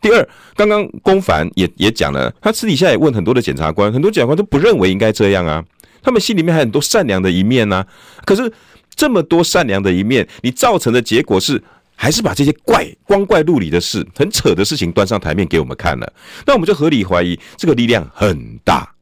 [0.00, 5.64] 第二，刚刚龚凡也也讲了，他私底下也问很多的检察官，很多检察官都不认为应该这样啊，
[6.02, 7.84] 他们心里面还很多善良的一面呢、
[8.24, 8.52] 可是
[8.94, 11.62] 这么多善良的一面，你造成的结果是，
[11.94, 16.12] 还是把这些怪光怪陆离的事、很扯的事情端上台面给我们看了，
[16.46, 18.92] 那我们就合理怀疑这个力量很大。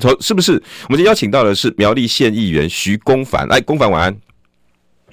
[0.00, 0.52] 从是不是？
[0.52, 4.16] 我们今天邀请到的是苗栗县议员徐公凡，来，公凡晚安。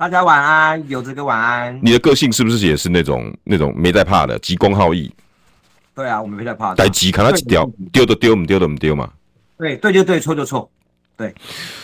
[0.04, 1.80] 大家晚安，有这个晚安。
[1.82, 5.10] 你的个性是不是也是那种那种没在怕的，急公好义？
[5.96, 6.76] 对啊，我们没在怕。
[6.76, 9.10] 逮急看他丢，丢的丢，我们丢的我们丢嘛。
[9.58, 10.70] 对对就对，错就错。
[11.16, 11.34] 对，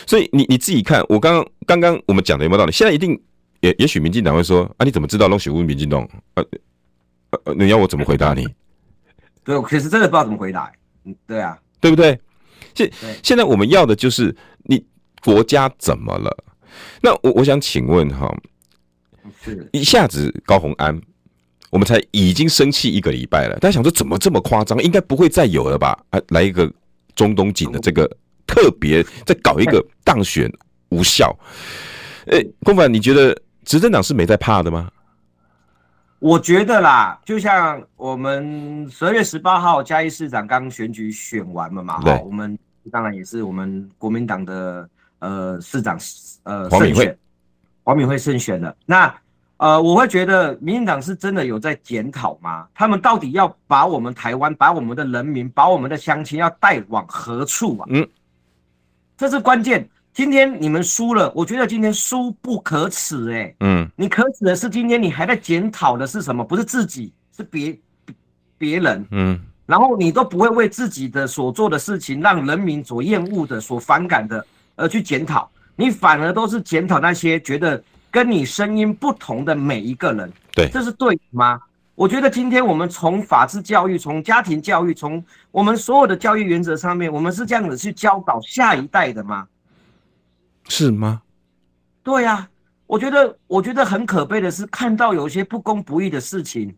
[0.06, 2.72] 所以你你自己看，我刚刚刚刚我们讲的有没有道理？
[2.72, 3.18] 现在一定
[3.60, 6.06] 也也许民进党会说啊，你怎么知道东西问民进党？
[6.34, 6.44] 呃
[7.44, 8.46] 呃，你要我怎么回答你？
[9.42, 10.70] 对，我其实真的不知道怎么回答。
[11.06, 12.20] 嗯，对啊，对不对？
[12.74, 12.90] 现
[13.22, 14.84] 现在我们要的就是你
[15.22, 16.36] 国家怎么了？
[17.00, 18.30] 那我我想请问哈，
[19.72, 21.00] 一下子高虹安，
[21.70, 24.82] 我们才已经生气一个礼拜了，大家想说怎么这么夸张？
[24.82, 25.98] 应该不会再有了吧？
[26.10, 26.70] 啊，来一个
[27.14, 28.06] 中东锦的这个
[28.46, 30.50] 特别，再搞一个当选
[30.90, 31.34] 无效。
[32.26, 34.90] 哎，公凡，你觉得执政党是没在怕的吗？
[36.18, 42.58] 我觉得啦，就像我们十二月十八号嘉义市长刚选举选完了嘛，哈，我们
[42.90, 44.88] 当然也是我们国民党的。
[45.20, 45.98] 呃，市长，
[46.42, 47.18] 呃，黄敏惠，
[47.84, 48.74] 黄敏惠胜选了。
[48.86, 49.14] 那，
[49.58, 52.66] 呃，我会觉得民进党是真的有在检讨吗？
[52.74, 57.86] 他们到底要把我们台湾，把我们的人民，把我们的乡亲要带往何处啊？
[57.90, 58.08] 嗯，
[59.16, 59.88] 这是关键。
[60.12, 66.42] 今天你们输了，我觉得今天输不可耻，欸，嗯，你可耻的是今天你还在检讨的是什么？
[66.42, 67.78] 不是自己，是别
[68.58, 74.44] 别人，嗯，然后你都不会为自己的所做的事情，让人民所厌恶的、所反感的。
[74.76, 80.32] 而去检讨，你反而都是检讨那些觉得跟你声音不同的每一个人。
[80.52, 81.60] 对，这是对吗？
[81.94, 89.46] 我觉得今天我们从法治教育、从家庭教育、从我们所有的教育原则上面，我们是这样子去教导下一代的吗？
[90.68, 91.20] 是吗？
[92.02, 92.48] 对呀，
[92.86, 96.74] 我觉得，我觉得很可悲的是，看到有一些不公不义的事情，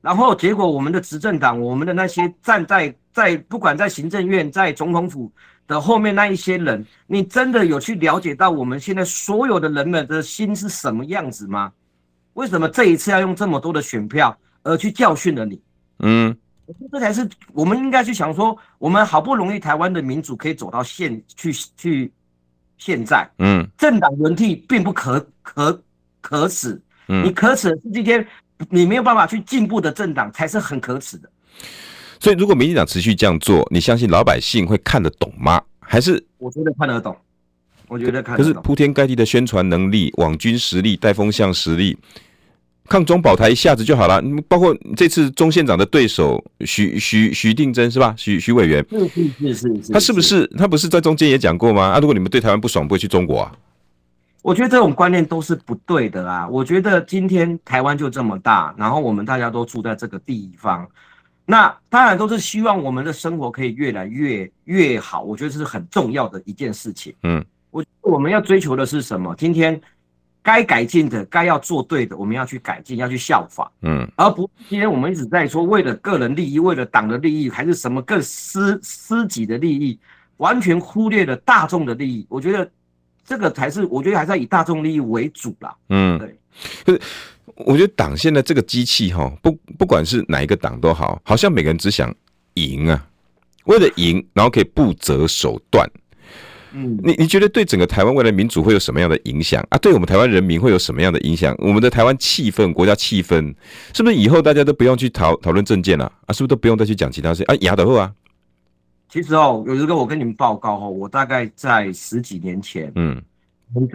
[0.00, 5.32] 然后结果我们的执政党，我们的那些站在在不管在行政院、在总统府。
[5.68, 11.72] 的后面那一些人，你真的有去了解到我们现在所有的人们的心是什么样子吗？
[12.34, 15.60] 为什么这一次要用这么多的选票而去教训了你？
[15.98, 16.36] 嗯，
[16.92, 22.12] 这才是我们应该去想说，我们好不容易台湾的民主可以走到现去去
[22.78, 25.82] 现在，嗯，政党轮替并不可可
[26.20, 28.24] 可耻，嗯，你可耻是今天
[28.70, 31.28] 你没有办法去进步的政党才是很可耻的。
[32.18, 35.60] 所以，如果民进党持续这样做，你相信老百姓会看得懂吗？
[35.80, 37.16] 还是我觉得看得懂，
[37.86, 38.52] 我觉得看得懂。
[38.52, 41.96] 可是铺天盖地的宣传能力、网军实力、带风向实力，
[42.88, 44.20] 抗中保台一下子就好了。
[44.48, 48.12] 包括这次中县长的对手徐徐徐定真是吧？
[48.18, 51.90] 徐徐委员是是是是，是，他是不是他不是在中间也讲过吗？
[51.90, 53.52] 啊，如果你们对台湾不爽，不会去中国啊？
[54.42, 56.48] 我觉得这种观念都是不对的啦。
[56.48, 60.88] 我觉得今天台湾就这么大，然后我们大家都住在这个地方。
[61.48, 67.14] 那当然都是希望我们的生活可以越来越越好，我觉得这是很重要的一件事情。
[67.22, 69.32] 嗯，我我们要追求的是什么？
[69.38, 69.80] 今天
[70.42, 73.70] 该改进的、该要做对的，我们要去改进，要去效仿。
[73.82, 79.96] 嗯，而不今天我们一直在说为了个人利益、为了党的利益，还是什么更私私己的利益，
[80.38, 82.26] 完全忽略了大众的利益。
[82.28, 82.68] 我觉得
[83.24, 85.76] 这个才是，我觉得还是要以大众利益为主啦。
[85.90, 87.00] 嗯，对。
[87.64, 92.14] 我觉得党现在这个机器哈，不不管是哪一个党都好，好像每个人只想
[92.54, 93.08] 赢啊，
[93.64, 95.90] 为了赢，然后可以不择手段。
[96.72, 99.78] 嗯，你你觉得对整个台湾未来民主会有什么样的影响啊？
[99.78, 101.56] 对我们台湾人民会有什么样的影响？
[101.58, 103.54] 我们的台湾气氛、国家气氛，
[103.94, 106.34] 是不是以后大家都不用去讨讨论政见了啊？
[106.34, 107.54] 是不是都不用再去讲其他事啊？
[107.60, 108.12] 亚德后啊，
[109.08, 113.22] 其实哦，有一个我跟你们报告哦，我大概在十几年前，嗯。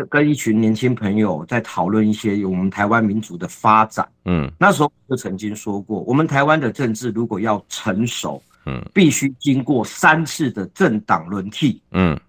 [0.09, 4.07] 跟一群年轻朋友在讨论一些我们台湾民主的发展。
[4.25, 12.19] 嗯，那时候就曾经说过，我们台湾的政治如果要成熟，嗯，必须经过三次的政党轮替，嗯，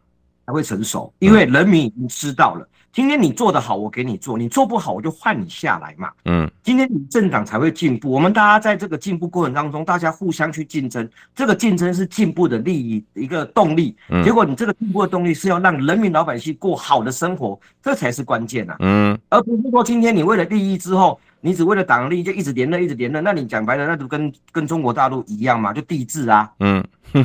[0.47, 2.69] 才会成熟，因为人民已经知道了。
[2.93, 6.11] 今天你做得好，我给你做；你做不好，我就换你下来嘛。
[6.27, 8.11] 嗯，今天你政党才会进步。
[8.11, 13.97] 我们大家在这个进步过程当中，大家互相去竞争，这个竞争是进步的利益一个动力。
[14.11, 18.77] 嗯，结果你这个进步的动力是要让人民老百姓过好的生活，这才是关键呐。
[18.81, 26.53] 嗯，而不是说今天你为了利益之后，你只为了党利益就一直连任，一直连任，那你讲白了，那就跟跟中国大陆一样嘛，就帝制啊。
[26.59, 26.85] 嗯，
[27.15, 27.25] 哼，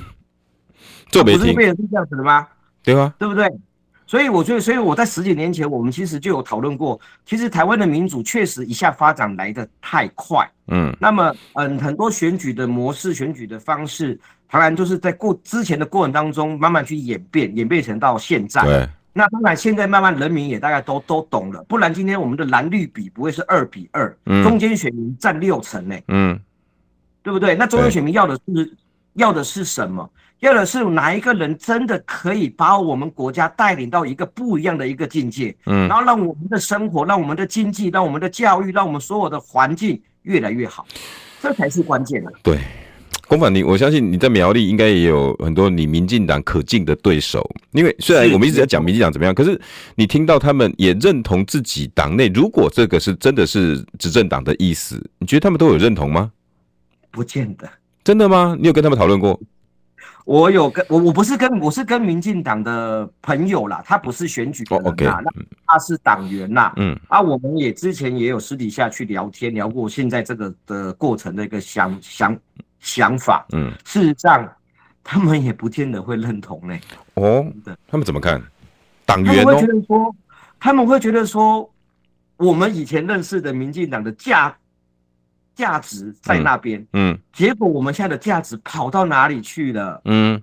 [1.09, 2.47] 这不是变成是这样子的吗？
[2.93, 3.13] 对啊？
[3.19, 3.51] 对不对？
[4.05, 6.97] 所以我觉得，所以我在十几年前，我们其实就有讨论过。
[7.25, 10.95] 其实台湾的民主确实一下发展来的太快，嗯。
[10.97, 14.17] 那么，嗯，很多选举的模式、选举的方式，
[14.49, 18.63] 当然就是在过之前的过程当中慢慢去演变，演变成到现在。
[18.63, 18.88] 对。
[19.11, 21.61] 那当然，现在慢慢人民也大概都都懂了。
[21.67, 26.39] 不然今天我们的蓝绿比不会是二比二，嗯，中间选民占六成呢，嗯，
[27.23, 27.55] 对不对？
[27.55, 28.73] 那中间选民要的是
[29.15, 30.09] 要的是什么？
[30.39, 40.85] 要的是哪一个人真的可以把我们国家带领到一个不一样的一个境界，嗯，然后让我们的生活、让我们的经济、让我们的教育、让我们所有的环境越来越好，
[41.41, 42.31] 这才是关键的。
[42.43, 42.59] 对，
[43.27, 49.59] 公帆，你我相信你在苗栗应该也有很多你民进党可敬的对手，因为虽然我们一直在讲民进党怎么样，可是
[49.95, 56.31] 你听到他们也认同自己党内，如果这个是真的是执政党的意思，你觉得他们都有认同吗？
[57.09, 57.67] 不见得。
[58.03, 58.55] 真的吗？
[58.59, 59.39] 你有跟他们讨论过？
[60.28, 65.32] 我有跟我我不是跟我是跟民进党的朋友啦，他不是选举的人啦，那
[65.65, 72.38] 他是党员啦，嗯啊，我们也之前也有私底下去聊天聊过现在这个的过程的一个想想
[72.82, 74.45] 想法，嗯，事实上
[75.01, 76.78] 他们也不见得会认同呢。
[77.13, 77.45] 哦，
[77.88, 78.41] 他们怎么看？
[79.05, 80.15] 党员哦，他们会觉得说，
[80.59, 81.73] 他们会觉得说，
[82.36, 84.53] 我们以前认识的民进党的价。
[85.58, 89.99] 价值在那边，嗯，结果我们现在的价值跑到哪里去了？
[90.05, 90.39] 嗯，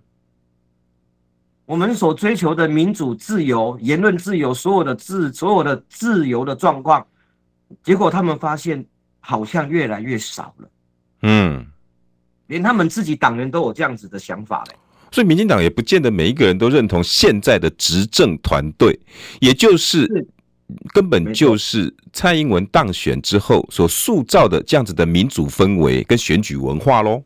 [1.65, 7.07] 我们所追求的民主、自由、言论自由，所有的自所有的自由的状况，
[7.85, 8.85] 结果他们发现
[9.21, 10.69] 好像越来越少了。
[11.23, 11.65] 嗯，
[12.49, 14.75] 连他们自己党人都有这样子的想法嘞。
[15.13, 18.99] 所以，民进党也不见得每一个人都认同现在的执政团队，
[19.41, 20.27] 也就是。
[20.83, 27.23] 是根本就是蔡英文当选之后所塑造的这样子的民主氛围跟选举文化喽，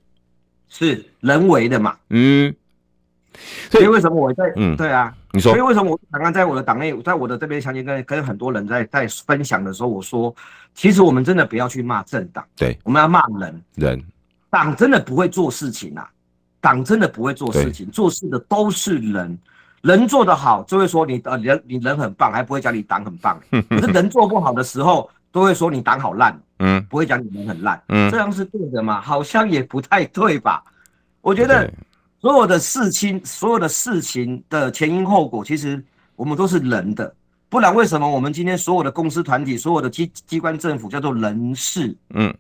[0.69, 1.97] 是人为的嘛？
[2.11, 2.55] 嗯，
[3.71, 4.77] 所以为什么我在嗯。
[4.77, 10.35] 对啊，你说，所以为什么我刚刚在我的党内，在我的这边相信跟跟很多人在在分享的时候，我说，
[10.75, 14.05] 其实我们真的不要去骂政党，对，我们要骂人，人。
[14.51, 16.09] 党真的不会做事情啊，
[16.61, 19.39] 党真的不会做事情，做事的都是人。
[19.83, 23.39] 人做得好，就会说你呃人你人很棒，还不会讲你党很棒。
[23.71, 29.01] 可是人做不好的时候，都会说你党好烂，嗯，不会讲你人很烂，嗯，这样是对的吗？
[29.01, 30.63] 好像也不太对吧？
[31.21, 31.71] 我觉得
[32.21, 35.83] 所有的事情，所有的事情的前因后果，其实
[36.17, 37.15] 我们都是人的，
[37.49, 41.97] 不然为什么我们今天所有的公司团体，所有的机机关政府叫做人事？
[42.15, 42.35] 嗯，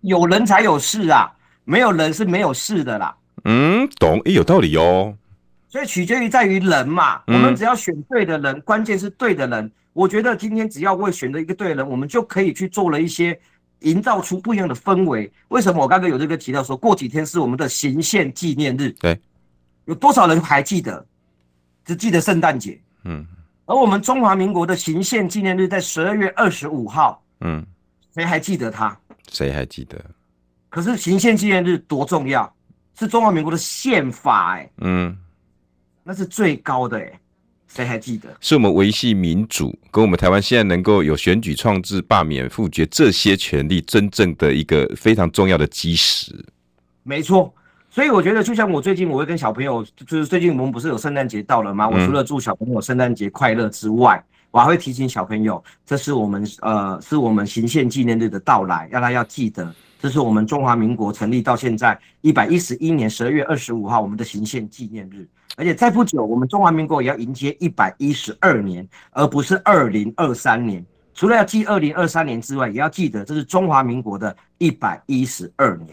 [0.00, 1.30] 有人才有事啊，
[1.64, 3.14] 没有人是没有事的啦。
[3.44, 5.14] 嗯，懂，诶，有道理哦。
[5.68, 9.70] 所以取决于在于人嘛，我们只要选对的人，关键是对的人。
[9.92, 13.38] 我觉得今天只要为选择一个对的人，我们就可以去做了一些
[13.80, 15.30] 营造出不一样的氛围。
[15.48, 18.90] 为什么我刚刚有这个提到说过几天是我们的行宪纪念日？
[19.00, 19.20] 对，
[19.84, 21.04] 有多少人还记得？
[21.84, 22.80] 只记得圣诞节。
[23.04, 23.26] 嗯，
[23.66, 27.22] 而我们中华民国的行宪纪念日在十二月二十五号。
[27.40, 27.66] 嗯，
[28.14, 28.98] 谁还记得他？
[29.30, 30.02] 谁还记得？
[30.70, 32.50] 可是行宪纪念日多重要，
[32.98, 34.72] 是中华民国的宪法哎、欸。
[34.78, 35.18] 嗯。
[36.08, 37.20] 那是最高的哎、欸，
[37.68, 38.34] 谁还记得？
[38.40, 46.34] 是我们维系民主，跟我们台湾现在能够有选举、创制、罢免、复决这些权利，真正的一个非常重要的基石。
[47.02, 47.52] 没错，
[47.90, 51.86] 所以我觉得，就像我最近我会跟小朋友，就是最近我们不是有圣诞节到了吗？
[51.86, 59.70] 我除了祝小朋友圣诞节快乐之外，嗯、我还会提醒小朋友，这是我们呃，是我们行宪纪念日的到来，让他要记得，
[60.00, 65.26] 这是我们中华民国成立到现在一百一十一年十二月二十五号，我们的行宪纪念日。
[65.56, 70.84] 而且再不久，我们中华民国也要迎接一百一十二年，而不是二零二三年。
[71.14, 75.88] 除了要记二零二三年之外，也要记得这是中华民国的一百一十二年。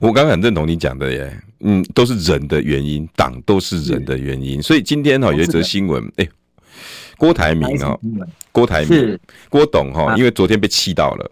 [0.00, 4.62] 我刚刚很认同你讲的耶，嗯，都是人的原因，党都是人的原因。
[4.62, 6.30] 所以今天哈有一则新闻，哎、欸，
[7.18, 8.00] 郭台铭哦，
[8.52, 9.18] 郭台铭，
[9.50, 11.30] 郭董哈，因为昨天被气到了。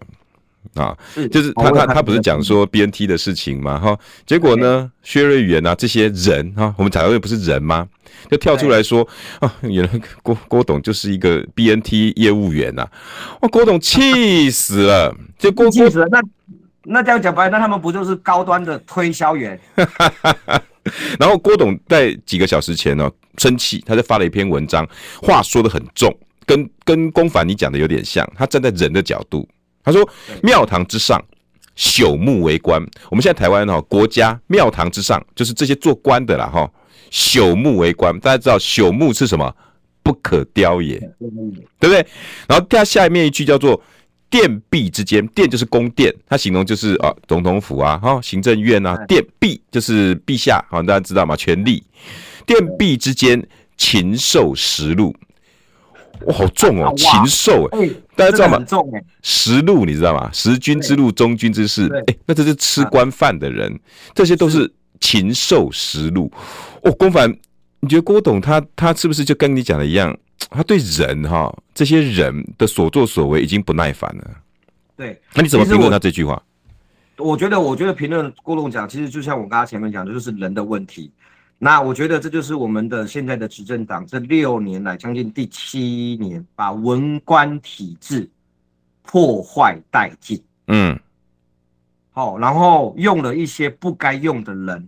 [0.75, 0.95] 啊，
[1.31, 3.79] 就是他他他不是讲说 BNT 的事情嘛？
[3.79, 7.87] 哈，结果呢，薛瑞元啊这些人哈，我们台湾又不是人吗？
[8.29, 9.07] 就跳出来说
[9.39, 12.91] 啊，原来郭郭董就是一个 BNT 业务员呐、啊，
[13.41, 16.07] 哇，郭董气死了，就郭气死了。
[16.11, 16.21] 那
[16.83, 19.59] 那这样讲白，那他们不就是高端的推销员？
[21.19, 24.87] 然后郭董在几个小时前呢、哦，生气，他就发了一篇文章，
[25.21, 26.11] 话说的很重，
[26.45, 28.27] 跟跟龚凡你讲的有点像。
[28.35, 29.47] 他站在人的角度，
[29.91, 30.09] 他说
[30.43, 31.23] 庙堂之上，
[31.75, 32.81] 朽木为官。
[33.09, 36.71] 我们现在台湾哈、哦，国家庙堂之上就是这些做官的啦哈、哦，
[37.11, 38.17] 朽木为官。
[38.19, 39.55] 大家知道朽木是什么？
[40.01, 40.97] 不可雕也，
[41.79, 42.05] 对不对？
[42.47, 43.81] 然后他下面一句叫做。
[44.31, 51.35] 殿壁之间，殿就是宫殿，它形容就是啊，总统府啊，哈，行政院啊，殿壁就是陛下，好，大家知道吗？
[51.35, 51.83] 权力，
[52.45, 53.43] 殿壁之间，
[53.75, 55.15] 禽兽食禄，
[56.27, 57.89] 哇，好重哦，禽兽哎，
[58.19, 58.99] 大家知道吗？
[59.21, 60.29] 食禄你知道吗？
[60.33, 63.79] 食君之禄，忠君之事，哎，那这是吃官饭的人，
[64.13, 66.29] 这些都是禽兽食禄。
[66.83, 67.33] 哦，公凡，
[67.79, 70.15] 你觉得郭董他他是不是就跟你讲的一样？
[70.49, 74.23] 他对人哈，这些人的所作所为已经不耐烦了。
[74.97, 76.41] 对，那你怎么评论他这句话？
[77.17, 81.11] 我觉得，我觉得评论郭董讲，其实就像我刚刚前面讲的，就是人的问题。
[81.59, 88.27] 那我觉得这就是我们的现在的执政党这六年来将近第七年，把文官体制
[89.03, 90.41] 破坏殆尽。
[90.67, 90.99] 嗯，
[92.11, 94.87] 好，然后用了一些不该用的人。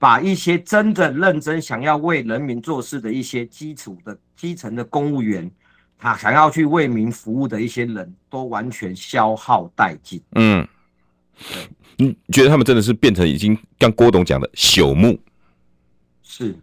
[0.00, 5.50] 把一些真的认真想要为人民做事的一些基础的基层的公务员，
[5.98, 10.22] 他想要去为民服务的一些人都完全消耗殆尽。
[10.36, 10.64] 嗯，
[11.36, 15.18] 对，你觉得他们真的是变成已经像郭董讲的朽木？
[16.30, 16.54] 是，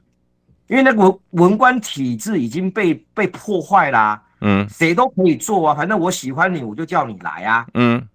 [0.67, 4.21] 因为那个文文官体制已经被被破坏啦、啊。
[4.41, 7.65] 嗯，谁都可以做啊，反正我喜欢你，我就叫你来啊。
[7.73, 8.07] 嗯。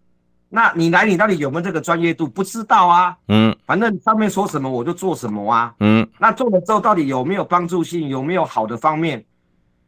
[0.49, 2.29] 那你来，你到底有没有这个专业度？
[2.29, 3.17] 不知道啊。
[3.27, 5.75] 嗯，反正上面说什么我就做什么啊。
[5.81, 8.09] 嗯，那做了之后到底有没有帮助性？
[8.09, 9.25] 有没有好的方面？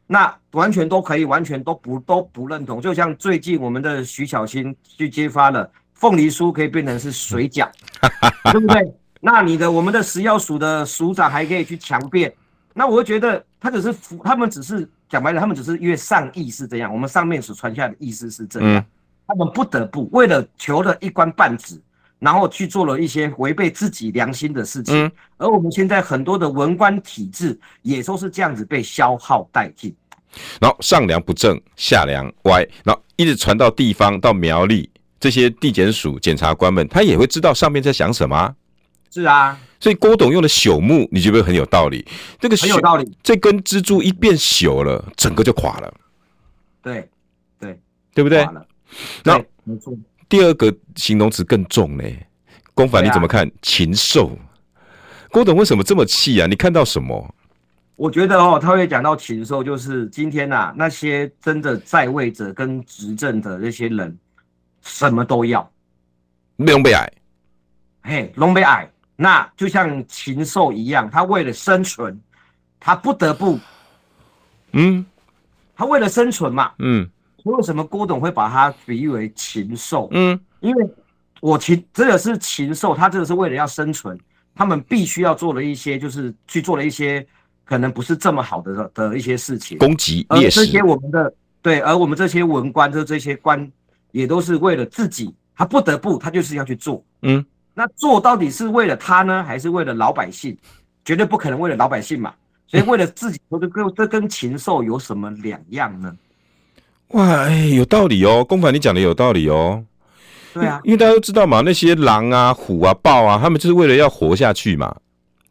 [0.07, 2.81] 那完全都可以，完全都不都不认同。
[2.81, 7.69] 就像最近我们的徐小新去揭发了凤梨酥可以变成是水饺，
[8.51, 8.95] 对不对？
[9.25, 12.35] 那你的我们的食药署的署长还可以去强辩。
[12.75, 18.75] 那我会觉得他只是服，他们只是讲白了，他们只是因为上意是这样，我们上面所传下的意思是这样。
[18.75, 18.85] 嗯
[19.25, 21.81] 他们不得不为了求了一官半职，
[22.19, 25.07] 然后去做了一些违背自己良心的事情。
[25.07, 29.95] 嗯，而我们现在很多的文官体制也都是这样子被消耗殆尽。
[30.61, 38.55] 然后上梁不正下梁歪，然后一直传到地方到苗栗，这些地检署检察官们他也会知道上面在想什么。
[39.13, 42.03] 是啊，所以郭董用的朽木，你觉不觉得很有道理？
[42.41, 45.95] 这个很有道理，这根支柱一变朽了，整个就垮了。
[46.81, 47.07] 对，
[47.61, 47.79] 对，
[48.15, 48.49] 对不对？
[49.23, 49.93] 那没错，
[50.29, 52.05] 第二个形容词更重呢。
[52.73, 53.51] 公凡你怎么看？
[53.61, 54.37] 禽兽，
[55.31, 56.47] 郭董为什么这么气啊？
[56.47, 57.35] 你看到什么？
[57.97, 64.19] 我觉得哦，他会讲到禽兽，就是今天呐、啊，那些真的在位者跟执政的那些人，
[64.81, 65.71] 什么都要，
[66.57, 67.13] 龙被矮，
[68.03, 72.21] 嘿，龙被矮，那就像禽兽一样，他为了生存，
[72.81, 73.59] 他不得不，
[74.73, 75.05] 嗯，
[75.77, 77.09] 他为了生存嘛，嗯。
[77.45, 80.07] 为什么郭董会把它比喻为禽兽？
[80.13, 80.91] 嗯，因为
[81.41, 84.17] 我禽真的是禽兽，他真的是为了要生存，
[84.55, 87.27] 他们必须要做的一些，就是去做了一些
[87.65, 90.61] 可能不是这么好的的一些事情，攻击猎食。
[90.61, 93.69] 而这些我们的对，而我们这些文官，就这些官
[94.13, 97.05] 也都是为了自己，他不得不，他就是要去做。
[97.23, 97.45] 嗯，
[97.75, 100.57] 那做到底是为了他呢，还是为了老百姓？
[101.05, 102.33] 绝对不可能为了老百姓嘛。
[102.69, 106.15] 所以为了自己，这跟 这跟禽兽有什么两样呢？
[107.09, 109.85] 哇，哎，有道理哦，公凡，你讲的有道理哦。
[110.55, 114.95] 对啊，因为大家都知道嘛，那些狼啊、虎啊、豹啊，他们就是为了要活下去嘛。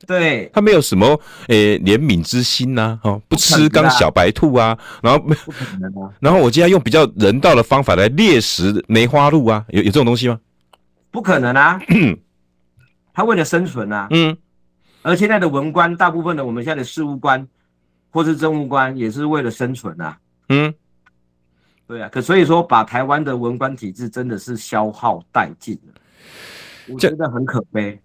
[0.07, 10.39] 对，他没有什么诶怜悯之心呐，哦，不吃刚小白兔啊，然后不可能啊， 然后我今天用比较人道的方法来猎食梅花鹿啊，有有这种东西吗？
[11.11, 11.79] 不可能啊，
[13.13, 14.35] 他为了生存啊，嗯，
[15.01, 17.47] 而现在的文官，大部分的我们现在的事务官
[18.09, 20.17] 或是政务官，也是为了生存啊，
[20.49, 20.73] 嗯。
[21.87, 25.93] 对啊，可所以说，把台湾的文官体制真的是消耗殆尽了，
[26.87, 27.99] 我觉得很可悲。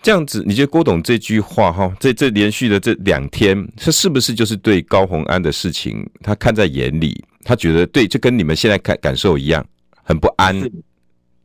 [0.00, 9.66] 这样子，你觉得郭董这句话哈，这这连续的这两天，他是不是就是对高鸿安的事情，他看在眼里，他觉得对，就跟你们现在感感受一样，
[10.04, 10.56] 很不安。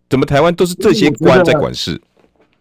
[0.10, 2.00] 怎么台湾都是这些官在管事？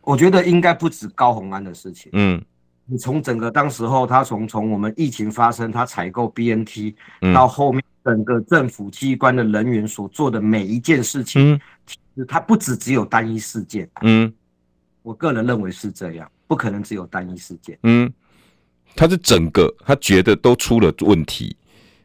[0.02, 2.10] 我觉得应该不止高虹安的事情。
[2.12, 2.42] 嗯，
[2.86, 6.94] 你从整个当时候，他从从我们疫情发生，他采购 BNT
[7.34, 7.82] 到后面。
[8.06, 13.90] 整个政府机关的人员所做的每一件事情，其实他不止只有单一事件。
[14.02, 14.32] 嗯，
[15.02, 17.76] 我个人认为是这样，不可能只有单一事件。
[17.82, 18.08] 嗯，
[18.94, 21.56] 他是整个他觉得都出了问题。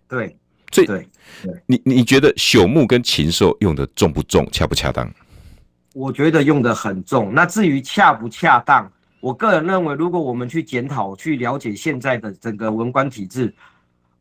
[0.08, 0.36] 对，
[0.72, 1.08] 所以对，
[1.68, 5.08] 你你觉得朽木跟禽兽用的重不重，恰不恰当？
[5.94, 7.34] 我觉得用的很重。
[7.34, 13.54] 那至于恰不恰当，我个人认为，如果我们去检讨、去了解现在的整个文官体制，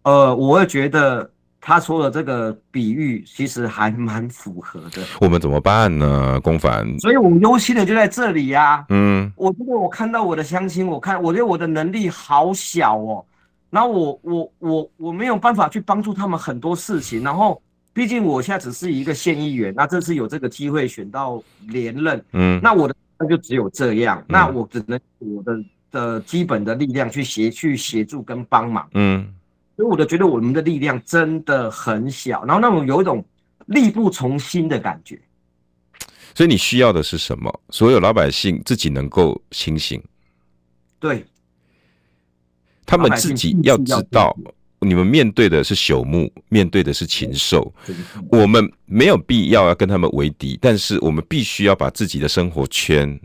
[0.02, 1.30] 呃，我会觉得。
[1.62, 5.02] 他说的这个比喻其实还蛮符合的。
[5.20, 6.98] 我们怎么办呢，公凡？
[7.00, 8.86] 所以我们忧心的就在这里呀、啊。
[8.88, 13.22] 嗯，我觉得我看到我的乡亲，我看我觉得我的能力好小哦。
[13.68, 17.22] 然后我我我我没有办法去帮助他们很多事情。
[17.22, 17.60] 然后
[17.92, 29.34] 毕竟我现在只是一个县议员，那这次有这个机会选到连任，嗯，那我的那就只有这样，嗯、那我只能我的的基本的力量去协去协助跟帮忙，嗯。
[29.76, 33.24] 所以我就觉得我们的力量真的很小，然后那种有一种
[33.64, 35.18] 力不从心的感觉。
[36.34, 37.60] 所以你需要的是什么？
[37.70, 40.02] 所有老百姓自己能够清醒。
[40.98, 41.24] 对，
[42.84, 44.36] 他们自己要知道，
[44.80, 47.72] 你们面对的是朽木，面对的是禽兽。
[48.30, 53.20] 我们没有必要要跟他们为敌，但是我们必须要把自己的生活圈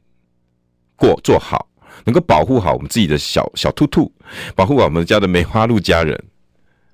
[0.95, 1.68] 过做好，
[2.03, 4.12] 能够保护好我们自己的小小兔兔，
[4.53, 6.22] 保护好我们家的梅花鹿家人。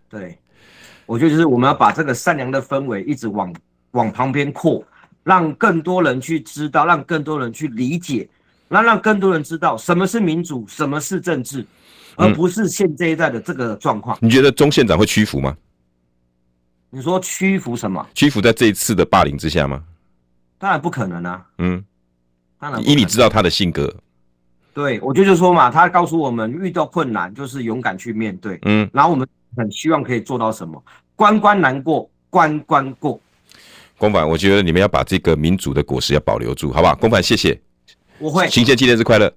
[0.07, 0.37] 对，
[1.05, 3.53] 我觉得就是我们要把这个善良的氛围一直往
[3.91, 4.83] 往旁边扩，
[5.23, 8.29] 让更多人去知道，让更多人去理解，
[8.67, 11.65] 那让更多人知道什么是民主，什么是政治，
[12.15, 14.17] 而不是现这一代的这个状况。
[14.21, 15.55] 你觉得钟县长会屈服吗？
[16.89, 18.05] 你说屈服什么？
[18.13, 19.83] 屈服在这一次的霸凌之下吗？
[20.57, 21.45] 当然不可能啊。
[21.57, 21.83] 嗯，
[22.59, 22.81] 当然。
[22.87, 23.93] 以你知道他的性格，
[24.73, 28.59] 对，我就是说嘛，他告诉我们，遇到困难就是勇敢去面对。
[28.63, 29.27] 嗯，然后我们。
[29.53, 30.81] 很希望可以做到什么？
[31.13, 33.19] 关关难过，关关过。
[33.97, 36.95] 公版，我觉得你们要把这个民主的果实要保留住，好不好？
[36.95, 37.61] 公版，谢谢。
[38.17, 38.47] 我会。
[38.47, 39.29] 行宪纪念日快乐。